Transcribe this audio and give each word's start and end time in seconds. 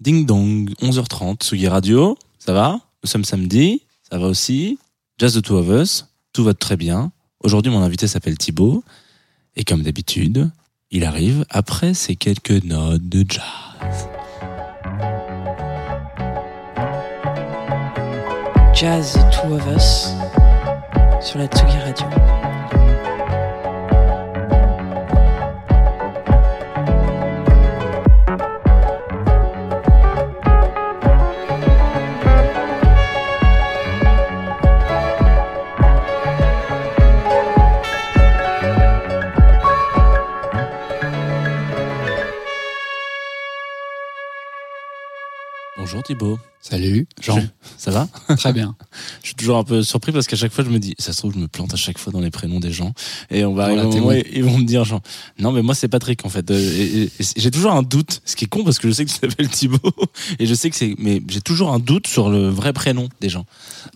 Ding 0.00 0.26
dong, 0.26 0.70
11h30, 0.82 1.44
Sugi 1.44 1.68
Radio, 1.68 2.18
ça 2.38 2.52
va? 2.52 2.80
Nous 3.02 3.08
sommes 3.08 3.24
samedi, 3.24 3.82
ça 4.02 4.18
va 4.18 4.26
aussi. 4.26 4.78
Jazz 5.18 5.34
the 5.34 5.42
Two 5.42 5.56
of 5.56 5.68
Us, 5.68 6.06
tout 6.32 6.42
va 6.42 6.52
très 6.52 6.76
bien. 6.76 7.12
Aujourd'hui, 7.44 7.70
mon 7.70 7.80
invité 7.80 8.08
s'appelle 8.08 8.36
Thibaut. 8.36 8.82
Et 9.54 9.62
comme 9.62 9.82
d'habitude, 9.82 10.50
il 10.90 11.04
arrive 11.04 11.46
après 11.48 11.94
ces 11.94 12.16
quelques 12.16 12.64
notes 12.64 13.08
de 13.08 13.24
jazz. 13.28 14.08
Jazz 18.74 19.16
Two 19.30 19.54
of 19.54 19.62
Us 19.76 20.08
sur 21.24 21.38
la 21.38 21.46
Tsugi 21.46 21.78
Radio. 21.78 22.06
Thibaut. 46.04 46.38
Salut, 46.66 47.06
Jean. 47.20 47.38
Je- 47.40 47.46
Ça 47.76 47.90
va 47.90 48.08
Très 48.36 48.54
bien. 48.54 48.74
Je 49.22 49.26
suis 49.26 49.34
toujours 49.34 49.58
un 49.58 49.64
peu 49.64 49.82
surpris 49.82 50.12
parce 50.12 50.26
qu'à 50.26 50.36
chaque 50.36 50.52
fois 50.52 50.64
je 50.64 50.70
me 50.70 50.78
dis, 50.78 50.94
ça 50.98 51.12
se 51.12 51.18
trouve 51.18 51.34
je 51.34 51.38
me 51.38 51.46
plante 51.46 51.74
à 51.74 51.76
chaque 51.76 51.98
fois 51.98 52.10
dans 52.10 52.20
les 52.20 52.30
prénoms 52.30 52.58
des 52.58 52.70
gens 52.72 52.94
et 53.30 53.44
on 53.44 53.52
va 53.52 53.66
Voilà, 53.66 53.84
moment 53.84 54.12
ils 54.12 54.42
vont 54.42 54.56
me 54.56 54.64
dire 54.64 54.82
genre 54.84 55.02
non 55.38 55.52
mais 55.52 55.60
moi 55.60 55.74
c'est 55.74 55.88
Patrick 55.88 56.24
en 56.24 56.30
fait 56.30 56.50
Euh, 56.50 57.06
j'ai 57.36 57.50
toujours 57.50 57.72
un 57.72 57.82
doute 57.82 58.22
ce 58.24 58.34
qui 58.34 58.46
est 58.46 58.48
con 58.48 58.64
parce 58.64 58.78
que 58.78 58.88
je 58.88 58.94
sais 58.94 59.04
que 59.04 59.10
tu 59.10 59.18
t'appelles 59.18 59.48
Thibaut 59.50 59.78
et 60.38 60.46
je 60.46 60.54
sais 60.54 60.70
que 60.70 60.76
c'est 60.76 60.94
mais 60.98 61.20
j'ai 61.28 61.42
toujours 61.42 61.70
un 61.70 61.78
doute 61.80 62.06
sur 62.06 62.30
le 62.30 62.48
vrai 62.48 62.72
prénom 62.72 63.08
des 63.20 63.28
gens. 63.28 63.44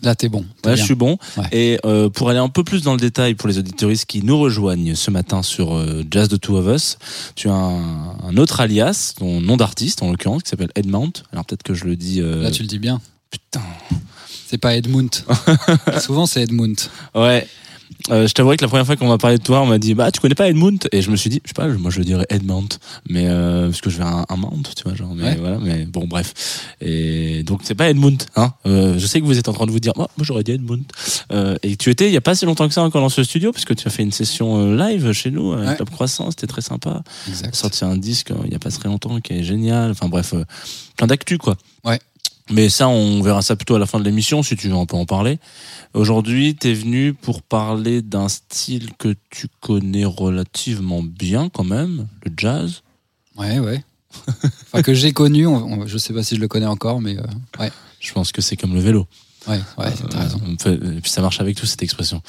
Là, 0.03 0.13
t'es 0.15 0.29
bon. 0.29 0.41
Là, 0.63 0.73
bien. 0.73 0.75
je 0.75 0.83
suis 0.83 0.95
bon. 0.95 1.17
Ouais. 1.37 1.45
Et 1.51 1.79
euh, 1.85 2.09
pour 2.09 2.29
aller 2.29 2.37
un 2.39 2.49
peu 2.49 2.63
plus 2.63 2.83
dans 2.83 2.93
le 2.93 2.99
détail 2.99 3.33
pour 3.33 3.49
les 3.49 3.57
auditoristes 3.57 4.05
qui 4.05 4.21
nous 4.21 4.37
rejoignent 4.39 4.93
ce 4.93 5.09
matin 5.09 5.41
sur 5.41 5.73
euh, 5.75 6.03
Jazz 6.11 6.29
the 6.29 6.39
Two 6.39 6.55
of 6.57 6.67
Us, 6.73 6.97
tu 7.35 7.49
as 7.49 7.53
un, 7.53 8.15
un 8.23 8.37
autre 8.37 8.59
alias, 8.61 9.13
ton 9.17 9.41
nom 9.41 9.57
d'artiste 9.57 10.03
en 10.03 10.11
l'occurrence, 10.11 10.43
qui 10.43 10.49
s'appelle 10.49 10.69
Edmount. 10.75 11.11
Alors 11.31 11.45
peut-être 11.45 11.63
que 11.63 11.73
je 11.73 11.85
le 11.85 11.95
dis. 11.95 12.21
euh, 12.21 12.43
Là, 12.43 12.51
tu 12.59 12.63
le 12.63 12.67
dis 12.67 12.79
bien. 12.79 12.99
Putain. 13.31 13.61
C'est 14.47 14.57
pas 14.57 14.75
Edmund. 14.75 15.09
Souvent, 16.01 16.25
c'est 16.25 16.41
Edmund. 16.41 16.77
Ouais. 17.15 17.47
Euh, 18.11 18.27
je 18.27 18.33
t'avouerai 18.33 18.57
que 18.57 18.61
la 18.63 18.67
première 18.67 18.85
fois 18.85 18.95
qu'on 18.97 19.07
m'a 19.07 19.17
parlé 19.17 19.37
de 19.37 19.43
toi, 19.43 19.61
on 19.61 19.65
m'a 19.65 19.77
dit 19.79 19.93
bah 19.93 20.11
tu 20.11 20.19
connais 20.19 20.35
pas 20.35 20.47
Edmount 20.47 20.77
et 20.91 21.01
je 21.01 21.09
me 21.09 21.15
suis 21.15 21.29
dit 21.29 21.41
je 21.43 21.49
sais 21.49 21.53
pas 21.53 21.67
moi 21.67 21.89
je 21.91 22.01
dirais 22.01 22.25
Edmount 22.29 22.67
mais 23.09 23.25
euh, 23.27 23.67
parce 23.69 23.81
que 23.81 23.89
je 23.89 23.97
vais 23.97 24.03
un, 24.03 24.25
un 24.29 24.35
mount 24.37 24.61
tu 24.75 24.83
vois 24.83 24.93
genre 24.95 25.13
mais 25.15 25.23
Ouais. 25.23 25.35
voilà 25.35 25.57
mais 25.59 25.85
bon 25.85 26.05
bref 26.07 26.75
et 26.81 27.41
donc 27.43 27.61
c'est 27.63 27.73
pas 27.75 27.89
Edmount 27.89 28.17
hein 28.35 28.53
euh, 28.67 28.97
je 28.97 29.05
sais 29.07 29.19
que 29.19 29.25
vous 29.25 29.37
êtes 29.39 29.49
en 29.49 29.53
train 29.53 29.65
de 29.65 29.71
vous 29.71 29.79
dire 29.79 29.93
moi 29.97 30.09
moi 30.17 30.23
j'aurais 30.25 30.43
dit 30.43 30.51
Edmount 30.51 30.83
euh, 31.33 31.57
et 31.63 31.75
tu 31.77 31.89
étais 31.89 32.07
il 32.07 32.13
y 32.13 32.17
a 32.17 32.21
pas 32.21 32.35
si 32.35 32.45
longtemps 32.45 32.67
que 32.67 32.73
ça 32.75 32.83
encore 32.83 33.01
dans 33.01 33.09
ce 33.09 33.23
studio 33.23 33.51
parce 33.51 33.65
que 33.65 33.73
tu 33.73 33.87
as 33.87 33.91
fait 33.91 34.03
une 34.03 34.11
session 34.13 34.71
live 34.75 35.11
chez 35.11 35.31
nous 35.31 35.51
avec 35.53 35.69
Ouais. 35.69 35.75
Club 35.75 35.89
Croissant 35.89 36.29
c'était 36.29 36.47
très 36.47 36.61
sympa 36.61 37.01
Exact. 37.27 37.53
sorti 37.55 37.83
un 37.85 37.97
disque 37.97 38.31
il 38.45 38.51
y 38.51 38.55
a 38.55 38.59
pas 38.59 38.69
très 38.71 38.87
longtemps 38.87 39.19
qui 39.19 39.33
est 39.33 39.43
génial 39.43 39.91
enfin 39.91 40.07
bref 40.09 40.35
plein 40.95 41.07
d'actu 41.07 41.37
quoi 41.39 41.57
Ouais. 41.83 41.99
Mais 42.49 42.69
ça 42.69 42.87
on 42.89 43.21
verra 43.21 43.41
ça 43.41 43.55
plutôt 43.55 43.75
à 43.75 43.79
la 43.79 43.85
fin 43.85 43.99
de 43.99 44.03
l'émission 44.03 44.41
si 44.43 44.55
tu 44.55 44.67
veux 44.69 44.75
on 44.75 44.85
peut 44.85 44.97
en 44.97 45.05
parler 45.05 45.39
Aujourd'hui, 45.95 46.55
tu 46.55 46.67
es 46.69 46.73
venu 46.75 47.15
pour 47.15 47.41
parler 47.41 48.03
d'un 48.03 48.29
style 48.29 48.91
que 48.99 49.15
tu 49.31 49.47
connais 49.59 50.05
relativement 50.05 51.01
bien 51.01 51.49
quand 51.49 51.63
même, 51.63 52.07
le 52.23 52.31
jazz. 52.37 52.83
Ouais, 53.35 53.57
ouais. 53.57 53.83
Enfin, 54.67 54.83
que 54.83 54.93
j'ai 54.93 55.13
connu. 55.13 55.47
on- 55.47 55.65
on- 55.81 55.87
je 55.87 55.97
sais 55.97 56.13
pas 56.13 56.21
si 56.21 56.35
je 56.35 56.39
le 56.41 56.47
connais 56.47 56.67
encore, 56.67 57.01
mais 57.01 57.17
euh, 57.17 57.23
ouais. 57.59 57.71
Je 57.99 58.11
pense 58.13 58.31
que 58.31 58.41
c'est 58.43 58.55
comme 58.55 58.75
le 58.75 58.81
vélo. 58.81 59.07
Ouais, 59.47 59.59
ouais, 59.79 59.87
t'as 60.11 60.19
Euh, 60.19 60.23
raison. 60.25 60.41
et 60.97 61.01
puis 61.01 61.09
ça 61.09 61.21
marche 61.23 61.41
avec 61.41 61.55
tout 61.57 61.65
cette 61.65 61.81
expression. 61.81 62.21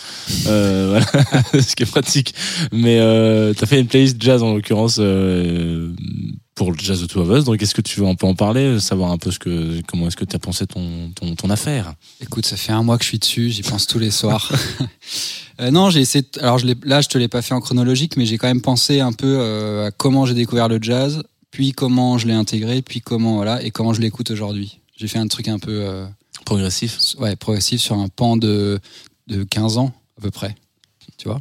Euh, 0.47 0.89
voilà, 1.13 1.43
ce 1.63 1.77
qui 1.77 1.83
est 1.83 1.87
pratique. 1.91 2.35
Mais 2.73 2.99
euh, 2.99 3.53
tu 3.53 3.63
as 3.63 3.67
fait 3.67 3.79
une 3.81 3.89
playlist 3.89 4.17
jazz 4.23 4.43
en 4.43 4.55
l'occurrence 4.55 4.97
euh, 5.01 5.93
pour 6.61 6.73
le 6.73 6.79
Jazz 6.79 7.01
de 7.01 7.07
Two 7.07 7.23
of 7.23 7.39
Us. 7.39 7.45
Donc 7.45 7.63
est-ce 7.63 7.75
que 7.75 7.81
tu 7.81 8.01
veux 8.01 8.07
un 8.07 8.15
peu 8.15 8.27
en 8.27 8.35
parler, 8.35 8.79
savoir 8.81 9.11
un 9.13 9.17
peu 9.17 9.31
ce 9.31 9.39
que 9.39 9.81
comment 9.89 10.09
est-ce 10.09 10.17
que 10.17 10.27
tu 10.27 10.37
as 10.37 10.39
pensé 10.39 10.67
ton, 10.67 11.11
ton, 11.15 11.35
ton 11.35 11.49
affaire? 11.49 11.95
Écoute, 12.21 12.45
ça 12.45 12.59
fait 12.59 12.73
un 12.73 12.83
mois 12.83 12.99
que 12.99 13.05
je 13.05 13.09
suis 13.09 13.19
dessus. 13.19 13.49
J'y 13.49 13.63
pense 13.63 13.87
tous 13.87 13.99
les 13.99 14.11
soirs. 14.11 14.53
Euh, 15.61 15.71
non, 15.71 15.91
j'ai 15.91 16.01
essayé. 16.01 16.25
Alors, 16.41 16.57
je 16.57 16.67
là, 16.85 17.03
je 17.03 17.09
te 17.09 17.19
l'ai 17.19 17.29
pas 17.29 17.43
fait 17.43 17.53
en 17.53 17.61
chronologique, 17.61 18.17
mais 18.17 18.25
j'ai 18.25 18.39
quand 18.39 18.47
même 18.47 18.63
pensé 18.63 19.01
un 19.01 19.13
peu 19.13 19.37
euh, 19.41 19.89
à 19.89 19.91
comment 19.91 20.25
j'ai 20.25 20.33
découvert 20.33 20.69
le 20.69 20.79
jazz, 20.81 21.23
puis 21.51 21.73
comment 21.73 22.17
je 22.17 22.27
l'ai 22.27 22.33
intégré, 22.33 22.81
puis 22.81 23.03
comment 23.03 23.35
voilà, 23.37 23.63
et 23.63 23.71
comment 23.71 23.93
je 23.93 24.01
l'écoute 24.01 24.31
aujourd'hui. 24.31 24.81
J'ai 24.97 25.07
fait 25.07 25.19
un 25.19 25.27
truc 25.29 25.49
un 25.49 25.59
peu. 25.59 25.83
euh, 25.83 26.07
Progressif 26.47 26.99
ouais, 27.19 27.37
progressif 27.37 27.79
sur 27.79 27.97
un 27.99 28.09
pan 28.09 28.39
de, 28.39 28.81
de 29.27 29.45
15 29.45 29.77
ans, 29.77 29.93
à 30.17 30.23
peu 30.23 30.31
près. 30.31 30.55
Tu 31.19 31.29
vois? 31.29 31.41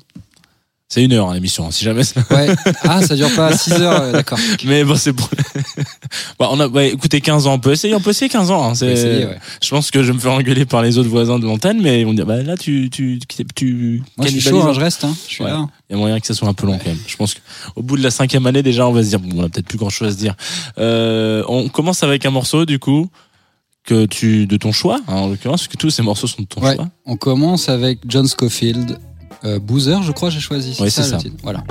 C'est 0.91 1.03
une 1.03 1.13
heure 1.13 1.29
hein, 1.29 1.35
l'émission, 1.35 1.67
hein, 1.67 1.72
si 1.72 1.85
jamais. 1.85 2.03
ça- 2.03 2.19
Ouais. 2.31 2.47
Ah, 2.81 3.03
ça 3.05 3.16
dure 3.16 3.29
pas 3.35 3.55
6 3.55 3.73
heures, 3.73 4.01
euh, 4.01 4.11
d'accord. 4.11 4.39
Mais 4.66 4.83
bon, 4.83 4.95
c'est 4.95 5.13
pour... 5.13 5.29
Bah, 6.39 6.47
on 6.51 6.59
a, 6.59 6.67
ouais, 6.67 6.89
écoutez, 6.89 7.22
15 7.22 7.45
ans, 7.45 7.53
on 7.53 7.59
peut 7.59 7.72
essayer, 7.73 7.94
on 7.94 8.00
peut 8.00 8.09
essayer 8.09 8.27
15 8.27 8.50
ans. 8.50 8.63
hein, 8.63 8.69
On 8.72 8.75
c'est- 8.75 8.88
essayer, 8.91 9.25
ouais. 9.28 9.38
Je 9.61 9.69
pense 9.69 9.91
que 9.91 10.01
je 10.01 10.07
vais 10.07 10.13
me 10.13 10.19
faire 10.19 10.31
engueuler 10.31 10.66
par 10.66 10.81
les 10.81 10.97
autres 10.97 11.09
voisins 11.09 11.38
de 11.38 11.45
l'antenne, 11.45 11.79
mais 11.79 12.01
ils 12.01 12.05
vont 12.05 12.13
dire, 12.16 12.25
bah 12.25 12.41
là, 12.41 12.57
tu, 12.57 12.89
tu, 12.89 13.19
tu, 13.28 13.45
tu 13.55 14.01
Moi, 14.17 14.25
je 14.25 14.31
suis 14.31 14.41
chaud, 14.41 14.63
hein, 14.63 14.73
je 14.73 14.79
reste, 14.79 15.03
hein. 15.03 15.16
Je 15.28 15.33
suis 15.35 15.44
Ouais. 15.44 15.51
là. 15.51 15.67
Il 15.89 15.94
y 15.94 15.95
a 15.95 15.99
moyen 15.99 16.19
que 16.19 16.25
ça 16.25 16.33
soit 16.33 16.47
un 16.47 16.53
peu 16.55 16.66
long 16.66 16.79
quand 16.79 16.88
même. 16.89 16.97
Je 17.05 17.16
pense 17.17 17.35
qu'au 17.35 17.83
bout 17.83 17.95
de 17.95 18.01
la 18.03 18.09
cinquième 18.11 18.47
année, 18.47 18.63
déjà, 18.63 18.88
on 18.88 18.91
va 18.91 19.03
se 19.03 19.09
dire, 19.09 19.19
bon, 19.19 19.29
on 19.41 19.44
a 19.45 19.49
peut-être 19.49 19.67
plus 19.67 19.78
grand 19.78 19.89
chose 19.91 20.07
à 20.07 20.11
se 20.11 20.17
dire. 20.17 20.33
Euh, 20.79 21.44
on 21.47 21.69
commence 21.69 22.01
avec 22.01 22.25
un 22.25 22.31
morceau, 22.31 22.66
du 22.66 22.79
coup, 22.79 23.09
que 23.85 24.05
tu, 24.07 24.47
de 24.47 24.57
ton 24.57 24.72
choix, 24.72 24.99
hein, 25.07 25.13
en 25.13 25.28
l'occurrence, 25.28 25.61
parce 25.61 25.67
que 25.67 25.78
tous 25.78 25.91
ces 25.91 26.01
morceaux 26.01 26.25
sont 26.28 26.41
de 26.41 26.47
ton 26.47 26.61
Ouais. 26.61 26.75
choix. 26.75 26.88
On 27.05 27.16
commence 27.16 27.69
avec 27.69 27.99
John 28.07 28.25
Scofield. 28.28 28.97
Euh, 29.45 29.59
Boozer, 29.59 30.01
je 30.03 30.11
crois, 30.11 30.29
j'ai 30.29 30.39
choisi. 30.39 30.77
Oui, 30.79 30.91
c'est 30.91 31.01
le 31.03 31.07
ça. 31.07 31.17
titre 31.17 31.38
Voilà. 31.44 31.63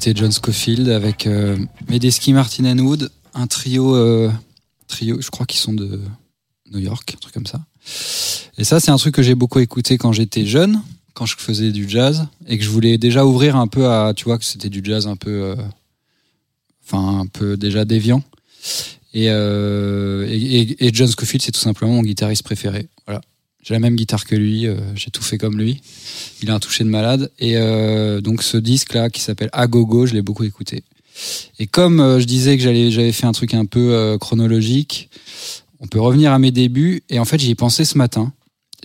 C'était 0.00 0.18
John 0.18 0.32
Scofield 0.32 0.88
avec 0.88 1.26
euh, 1.26 1.58
Medeski, 1.90 2.32
Martin 2.32 2.78
Wood, 2.78 3.10
un 3.34 3.46
trio, 3.46 3.94
euh, 3.94 4.30
trio, 4.88 5.20
je 5.20 5.28
crois 5.30 5.44
qu'ils 5.44 5.60
sont 5.60 5.74
de 5.74 6.00
New 6.72 6.78
York, 6.78 7.12
un 7.14 7.18
truc 7.18 7.34
comme 7.34 7.46
ça. 7.46 7.60
Et 8.56 8.64
ça, 8.64 8.80
c'est 8.80 8.90
un 8.90 8.96
truc 8.96 9.14
que 9.14 9.22
j'ai 9.22 9.34
beaucoup 9.34 9.58
écouté 9.58 9.98
quand 9.98 10.12
j'étais 10.12 10.46
jeune, 10.46 10.80
quand 11.12 11.26
je 11.26 11.36
faisais 11.36 11.70
du 11.70 11.86
jazz, 11.88 12.26
et 12.46 12.56
que 12.56 12.64
je 12.64 12.70
voulais 12.70 12.96
déjà 12.96 13.26
ouvrir 13.26 13.56
un 13.56 13.66
peu 13.66 13.88
à, 13.90 14.14
tu 14.16 14.24
vois, 14.24 14.38
que 14.38 14.44
c'était 14.44 14.70
du 14.70 14.80
jazz 14.82 15.06
un 15.06 15.16
peu, 15.16 15.30
euh, 15.42 15.56
enfin, 16.86 17.18
un 17.20 17.26
peu 17.26 17.58
déjà 17.58 17.84
déviant. 17.84 18.22
Et, 19.12 19.24
et- 19.26 20.86
et 20.86 20.90
John 20.94 21.08
Scofield, 21.08 21.42
c'est 21.42 21.52
tout 21.52 21.60
simplement 21.60 21.92
mon 21.92 22.02
guitariste 22.02 22.42
préféré. 22.44 22.88
Voilà. 23.06 23.20
J'ai 23.62 23.74
la 23.74 23.80
même 23.80 23.96
guitare 23.96 24.24
que 24.24 24.34
lui, 24.34 24.66
euh, 24.66 24.76
j'ai 24.94 25.10
tout 25.10 25.22
fait 25.22 25.36
comme 25.36 25.58
lui. 25.58 25.80
Il 26.42 26.50
a 26.50 26.54
un 26.54 26.60
toucher 26.60 26.84
de 26.84 26.88
malade. 26.88 27.30
Et 27.38 27.56
euh, 27.56 28.20
donc 28.20 28.42
ce 28.42 28.56
disque-là, 28.56 29.10
qui 29.10 29.20
s'appelle 29.20 29.50
Agogo, 29.52 30.06
je 30.06 30.14
l'ai 30.14 30.22
beaucoup 30.22 30.44
écouté. 30.44 30.82
Et 31.58 31.66
comme 31.66 32.00
euh, 32.00 32.20
je 32.20 32.24
disais 32.24 32.56
que 32.56 32.62
j'avais 32.62 33.12
fait 33.12 33.26
un 33.26 33.32
truc 33.32 33.52
un 33.54 33.66
peu 33.66 34.16
chronologique, 34.18 35.10
on 35.80 35.86
peut 35.86 36.00
revenir 36.00 36.32
à 36.32 36.38
mes 36.38 36.50
débuts. 36.50 37.02
Et 37.10 37.18
en 37.18 37.24
fait, 37.24 37.38
j'y 37.38 37.50
ai 37.50 37.54
pensé 37.54 37.84
ce 37.84 37.98
matin. 37.98 38.32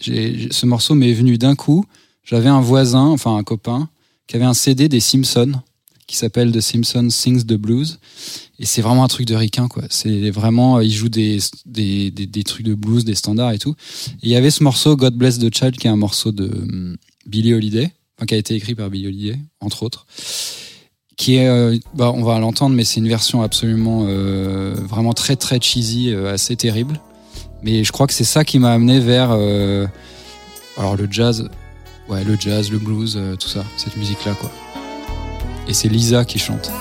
Ce 0.01 0.65
morceau 0.65 0.94
m'est 0.94 1.13
venu 1.13 1.38
d'un 1.38 1.55
coup. 1.55 1.86
J'avais 2.24 2.50
un 2.50 2.60
voisin, 2.60 3.05
enfin 3.05 3.38
un 3.38 3.44
copain, 3.44 3.88
qui 4.27 4.36
avait 4.36 4.46
un 4.46 4.53
CD 4.53 4.89
des 4.89 5.00
Simpsons, 5.00 5.53
qui 6.08 6.16
s'appelle 6.16 6.52
The 6.52 6.62
Simpsons 6.62 7.10
Sings 7.10 7.46
the 7.46 7.54
Blues. 7.54 8.00
Et 8.60 8.66
c'est 8.66 8.82
vraiment 8.82 9.04
un 9.04 9.08
truc 9.08 9.26
de 9.26 9.36
ricain, 9.36 9.68
quoi. 9.68 9.84
C'est 9.90 10.30
vraiment, 10.30 10.78
euh, 10.78 10.84
il 10.84 10.92
joue 10.92 11.10
des, 11.10 11.40
des, 11.66 12.12
des, 12.12 12.44
trucs 12.44 12.66
de 12.66 12.76
blues, 12.76 13.04
des 13.04 13.16
standards 13.16 13.52
et 13.52 13.60
tout. 13.60 13.76
Et 14.22 14.28
il 14.28 14.30
y 14.30 14.36
avait 14.36 14.52
ce 14.52 14.64
morceau, 14.64 14.96
God 14.96 15.16
Bless 15.16 15.40
the 15.40 15.54
Child, 15.54 15.78
qui 15.78 15.88
est 15.88 15.90
un 15.90 15.98
morceau 15.98 16.32
de 16.32 16.46
hum, 16.46 16.96
Billie 17.26 17.54
Holiday, 17.54 17.92
enfin, 18.18 18.26
qui 18.26 18.36
a 18.36 18.38
été 18.38 18.56
écrit 18.56 18.76
par 18.76 18.90
Billie 18.90 19.08
Holiday, 19.08 19.40
entre 19.60 19.84
autres. 19.84 20.06
Qui 21.18 21.36
est, 21.36 21.48
euh, 21.48 21.78
bah, 21.96 22.12
on 22.14 22.24
va 22.24 22.40
l'entendre, 22.40 22.76
mais 22.76 22.84
c'est 22.84 23.00
une 23.00 23.08
version 23.08 23.42
absolument, 23.42 24.06
euh, 24.08 24.76
vraiment 24.76 25.14
très 25.14 25.36
très 25.36 25.60
cheesy, 25.60 26.14
assez 26.14 26.56
terrible. 26.56 27.00
Mais 27.64 27.84
je 27.84 27.92
crois 27.92 28.06
que 28.06 28.14
c'est 28.14 28.26
ça 28.26 28.46
qui 28.46 28.60
m'a 28.60 28.72
amené 28.72 29.00
vers, 29.00 29.32
alors 30.78 30.96
le 30.96 31.08
jazz, 31.10 31.50
ouais, 32.10 32.24
le 32.24 32.38
jazz, 32.40 32.70
le 32.70 32.78
blues, 32.78 33.20
tout 33.40 33.48
ça, 33.48 33.64
cette 33.76 33.98
musique-là, 33.98 34.36
quoi. 34.36 34.52
Et 35.67 35.74
c'est 35.74 35.89
Lisa 35.89 36.25
qui 36.25 36.39
chante. 36.39 36.72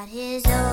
Got 0.00 0.08
his 0.08 0.46
own. 0.46 0.69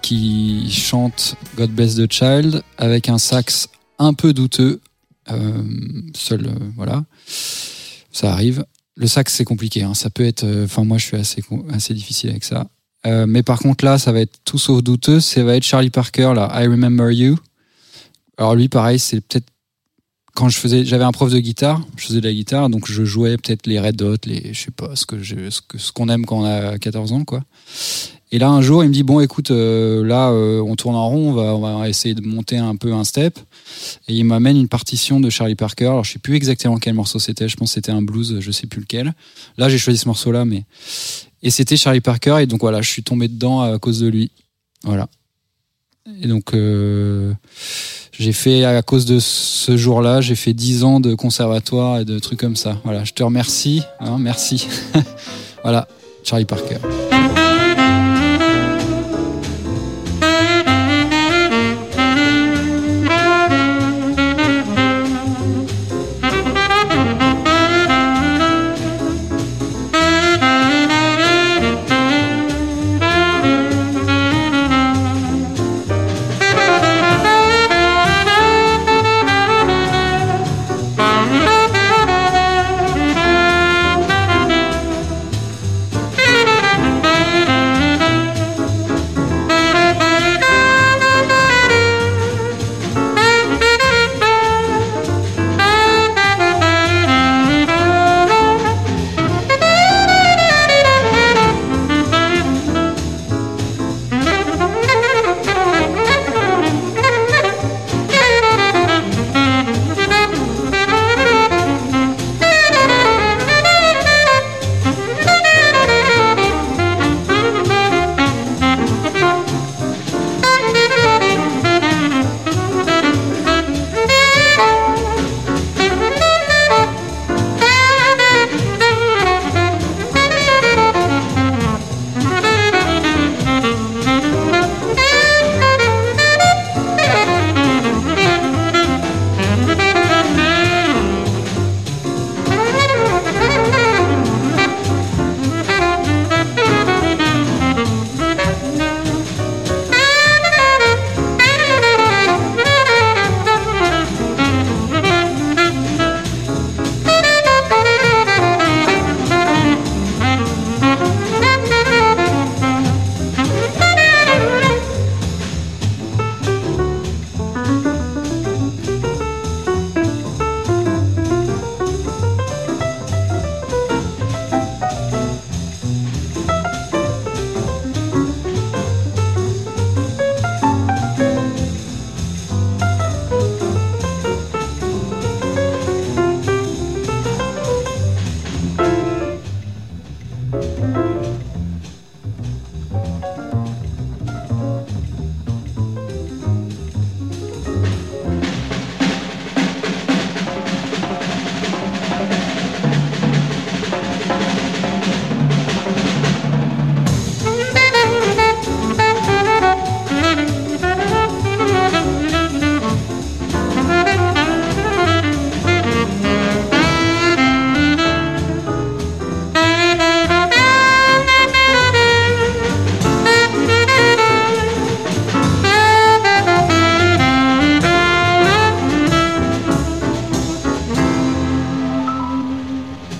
Qui 0.00 0.70
chante 0.70 1.36
God 1.56 1.70
Bless 1.70 1.96
the 1.96 2.10
Child 2.10 2.62
avec 2.78 3.08
un 3.08 3.18
sax 3.18 3.68
un 3.98 4.14
peu 4.14 4.32
douteux. 4.32 4.80
Euh, 5.30 5.62
seul, 6.14 6.46
euh, 6.46 6.50
voilà, 6.76 7.04
ça 8.12 8.32
arrive. 8.32 8.64
Le 8.96 9.06
sax 9.06 9.34
c'est 9.34 9.44
compliqué, 9.44 9.82
hein. 9.82 9.94
ça 9.94 10.08
peut 10.08 10.24
être. 10.24 10.44
euh, 10.44 10.64
Enfin 10.64 10.84
moi 10.84 10.98
je 10.98 11.04
suis 11.06 11.16
assez 11.16 11.42
assez 11.70 11.94
difficile 11.94 12.30
avec 12.30 12.44
ça. 12.44 12.66
Mais 13.04 13.44
par 13.44 13.60
contre 13.60 13.84
là, 13.84 13.98
ça 13.98 14.10
va 14.10 14.20
être 14.20 14.36
tout 14.44 14.58
sauf 14.58 14.82
douteux. 14.82 15.20
Ça 15.20 15.44
va 15.44 15.54
être 15.54 15.62
Charlie 15.62 15.90
Parker, 15.90 16.32
là, 16.34 16.50
I 16.60 16.66
Remember 16.66 17.12
You. 17.12 17.38
Alors 18.36 18.56
lui, 18.56 18.68
pareil, 18.68 18.98
c'est 18.98 19.20
peut-être 19.20 19.46
quand 20.34 20.48
je 20.48 20.58
faisais, 20.58 20.84
j'avais 20.84 21.04
un 21.04 21.12
prof 21.12 21.32
de 21.32 21.38
guitare, 21.38 21.80
je 21.96 22.06
faisais 22.06 22.20
de 22.20 22.26
la 22.26 22.32
guitare, 22.34 22.68
donc 22.68 22.90
je 22.90 23.04
jouais 23.04 23.36
peut-être 23.38 23.66
les 23.66 23.78
Red 23.80 24.02
Hot, 24.02 24.16
les, 24.26 24.52
je 24.52 24.60
sais 24.60 24.70
pas, 24.70 24.94
ce 24.96 25.06
que 25.06 25.22
je, 25.22 25.50
ce 25.50 25.92
qu'on 25.92 26.08
aime 26.08 26.26
quand 26.26 26.40
on 26.40 26.44
a 26.44 26.78
14 26.78 27.12
ans, 27.12 27.24
quoi. 27.24 27.42
Et 28.36 28.38
là, 28.38 28.50
un 28.50 28.60
jour, 28.60 28.84
il 28.84 28.88
me 28.88 28.92
dit 28.92 29.02
bon, 29.02 29.20
écoute, 29.20 29.50
euh, 29.50 30.04
là, 30.04 30.28
euh, 30.28 30.60
on 30.60 30.76
tourne 30.76 30.94
en 30.94 31.08
rond, 31.08 31.38
on 31.38 31.58
va, 31.58 31.88
essayer 31.88 32.14
de 32.14 32.20
monter 32.20 32.58
un 32.58 32.76
peu 32.76 32.92
un 32.92 33.02
step. 33.02 33.38
Et 34.08 34.14
il 34.14 34.24
m'amène 34.24 34.58
une 34.58 34.68
partition 34.68 35.20
de 35.20 35.30
Charlie 35.30 35.54
Parker. 35.54 35.86
Alors, 35.86 36.04
je 36.04 36.12
sais 36.12 36.18
plus 36.18 36.36
exactement 36.36 36.76
quel 36.76 36.92
morceau 36.92 37.18
c'était. 37.18 37.48
Je 37.48 37.56
pense 37.56 37.70
que 37.70 37.74
c'était 37.76 37.92
un 37.92 38.02
blues, 38.02 38.36
je 38.40 38.50
sais 38.50 38.66
plus 38.66 38.82
lequel. 38.82 39.14
Là, 39.56 39.70
j'ai 39.70 39.78
choisi 39.78 39.98
ce 39.98 40.06
morceau-là, 40.06 40.44
mais 40.44 40.64
et 41.42 41.48
c'était 41.48 41.78
Charlie 41.78 42.02
Parker. 42.02 42.36
Et 42.42 42.46
donc 42.46 42.60
voilà, 42.60 42.82
je 42.82 42.90
suis 42.90 43.02
tombé 43.02 43.28
dedans 43.28 43.62
à 43.62 43.78
cause 43.78 44.00
de 44.00 44.08
lui. 44.08 44.30
Voilà. 44.84 45.08
Et 46.20 46.28
donc, 46.28 46.52
euh, 46.52 47.32
j'ai 48.12 48.34
fait, 48.34 48.66
à 48.66 48.82
cause 48.82 49.06
de 49.06 49.18
ce 49.18 49.78
jour-là, 49.78 50.20
j'ai 50.20 50.36
fait 50.36 50.52
10 50.52 50.84
ans 50.84 51.00
de 51.00 51.14
conservatoire 51.14 52.00
et 52.00 52.04
de 52.04 52.18
trucs 52.18 52.40
comme 52.40 52.56
ça. 52.56 52.82
Voilà, 52.84 53.02
je 53.02 53.14
te 53.14 53.22
remercie. 53.22 53.80
hein, 53.98 54.18
merci. 54.20 54.68
voilà, 55.62 55.88
Charlie 56.22 56.44
Parker. 56.44 56.76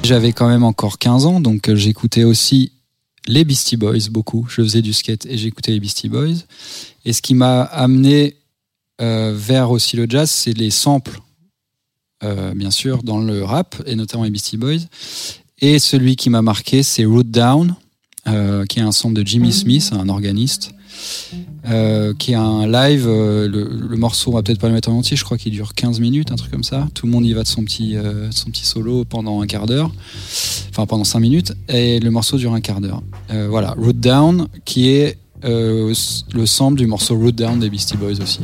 J'avais 0.07 0.33
quand 0.33 0.47
même 0.47 0.63
encore 0.63 1.01
15 1.01 1.27
ans, 1.27 1.41
donc 1.41 1.69
euh, 1.69 1.75
j'écoutais 1.75 2.23
aussi 2.23 2.71
les 3.27 3.45
Beastie 3.45 3.77
Boys 3.77 4.09
beaucoup. 4.09 4.47
Je 4.49 4.63
faisais 4.63 4.81
du 4.81 4.93
skate 4.93 5.27
et 5.27 5.37
j'écoutais 5.37 5.73
les 5.73 5.81
Beastie 5.81 6.09
Boys. 6.09 6.45
Et 7.05 7.13
ce 7.13 7.21
qui 7.21 7.35
m'a 7.35 7.63
amené 7.63 8.37
euh, 9.01 9.35
vers 9.37 9.73
aussi 9.73 9.97
le 9.97 10.07
jazz, 10.09 10.31
c'est 10.31 10.57
les 10.57 10.71
samples, 10.71 11.19
euh, 12.23 12.55
bien 12.55 12.71
sûr, 12.71 13.03
dans 13.03 13.19
le 13.19 13.43
rap, 13.43 13.83
et 13.85 13.97
notamment 13.97 14.23
les 14.23 14.31
Beastie 14.31 14.57
Boys. 14.57 14.79
Et 15.59 15.81
celui 15.81 16.15
qui 16.15 16.31
m'a 16.31 16.41
marqué, 16.41 16.85
c'est 16.85 17.05
Root 17.05 17.25
Down, 17.25 17.75
euh, 18.29 18.65
qui 18.65 18.79
est 18.79 18.83
un 18.83 18.93
sample 18.93 19.17
de 19.17 19.27
Jimmy 19.27 19.53
Smith, 19.53 19.91
un 19.93 20.09
organiste, 20.09 20.71
euh, 21.69 22.15
qui 22.15 22.33
est 22.33 22.37
un 22.37 22.67
live. 22.67 23.07
euh, 23.09 23.49
le, 23.49 23.97
morceau, 23.97 24.31
on 24.31 24.35
va 24.35 24.43
peut-être 24.43 24.61
pas 24.61 24.69
le 24.69 24.75
mettre 24.75 24.91
en 24.91 24.95
entier, 24.95 25.17
je 25.17 25.25
crois 25.25 25.37
qu'il 25.37 25.53
dure 25.53 25.75
15 25.75 26.01
minutes, 26.01 26.31
un 26.33 26.37
truc 26.37 26.51
comme 26.51 26.65
ça. 26.65 26.87
Tout 26.95 27.07
le 27.07 27.13
monde 27.13 27.27
y 27.27 27.33
va 27.33 27.43
de 27.43 27.49
son 27.49 27.65
petit, 27.65 27.97
euh, 27.97 28.31
son 28.31 28.51
petit 28.51 28.65
solo 28.65 29.05
pendant 29.05 29.41
un 29.41 29.47
quart 29.47 29.67
d'heure, 29.67 29.91
enfin 30.71 30.87
pendant 30.87 31.05
5 31.05 31.19
minutes, 31.21 31.55
et 31.69 31.99
le 31.99 32.11
morceau 32.11 32.37
dure 32.37 32.55
un 32.55 32.61
quart 32.61 32.81
d'heure. 32.81 33.03
Voilà, 33.49 33.75
Root 33.79 33.95
Down, 33.95 34.49
qui 34.65 34.91
est 34.91 35.19
le 35.43 35.95
sample 36.47 36.79
du 36.79 36.87
morceau 36.87 37.17
Root 37.17 37.33
Down 37.33 37.59
des 37.59 37.71
Beastie 37.71 37.97
Boys 37.97 38.21
aussi. 38.23 38.41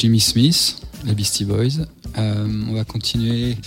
Jimmy 0.00 0.20
Smith, 0.20 0.80
les 1.04 1.14
Beastie 1.14 1.44
Boys. 1.44 1.84
Euh, 2.16 2.64
on 2.70 2.72
va 2.72 2.84
continuer. 2.84 3.58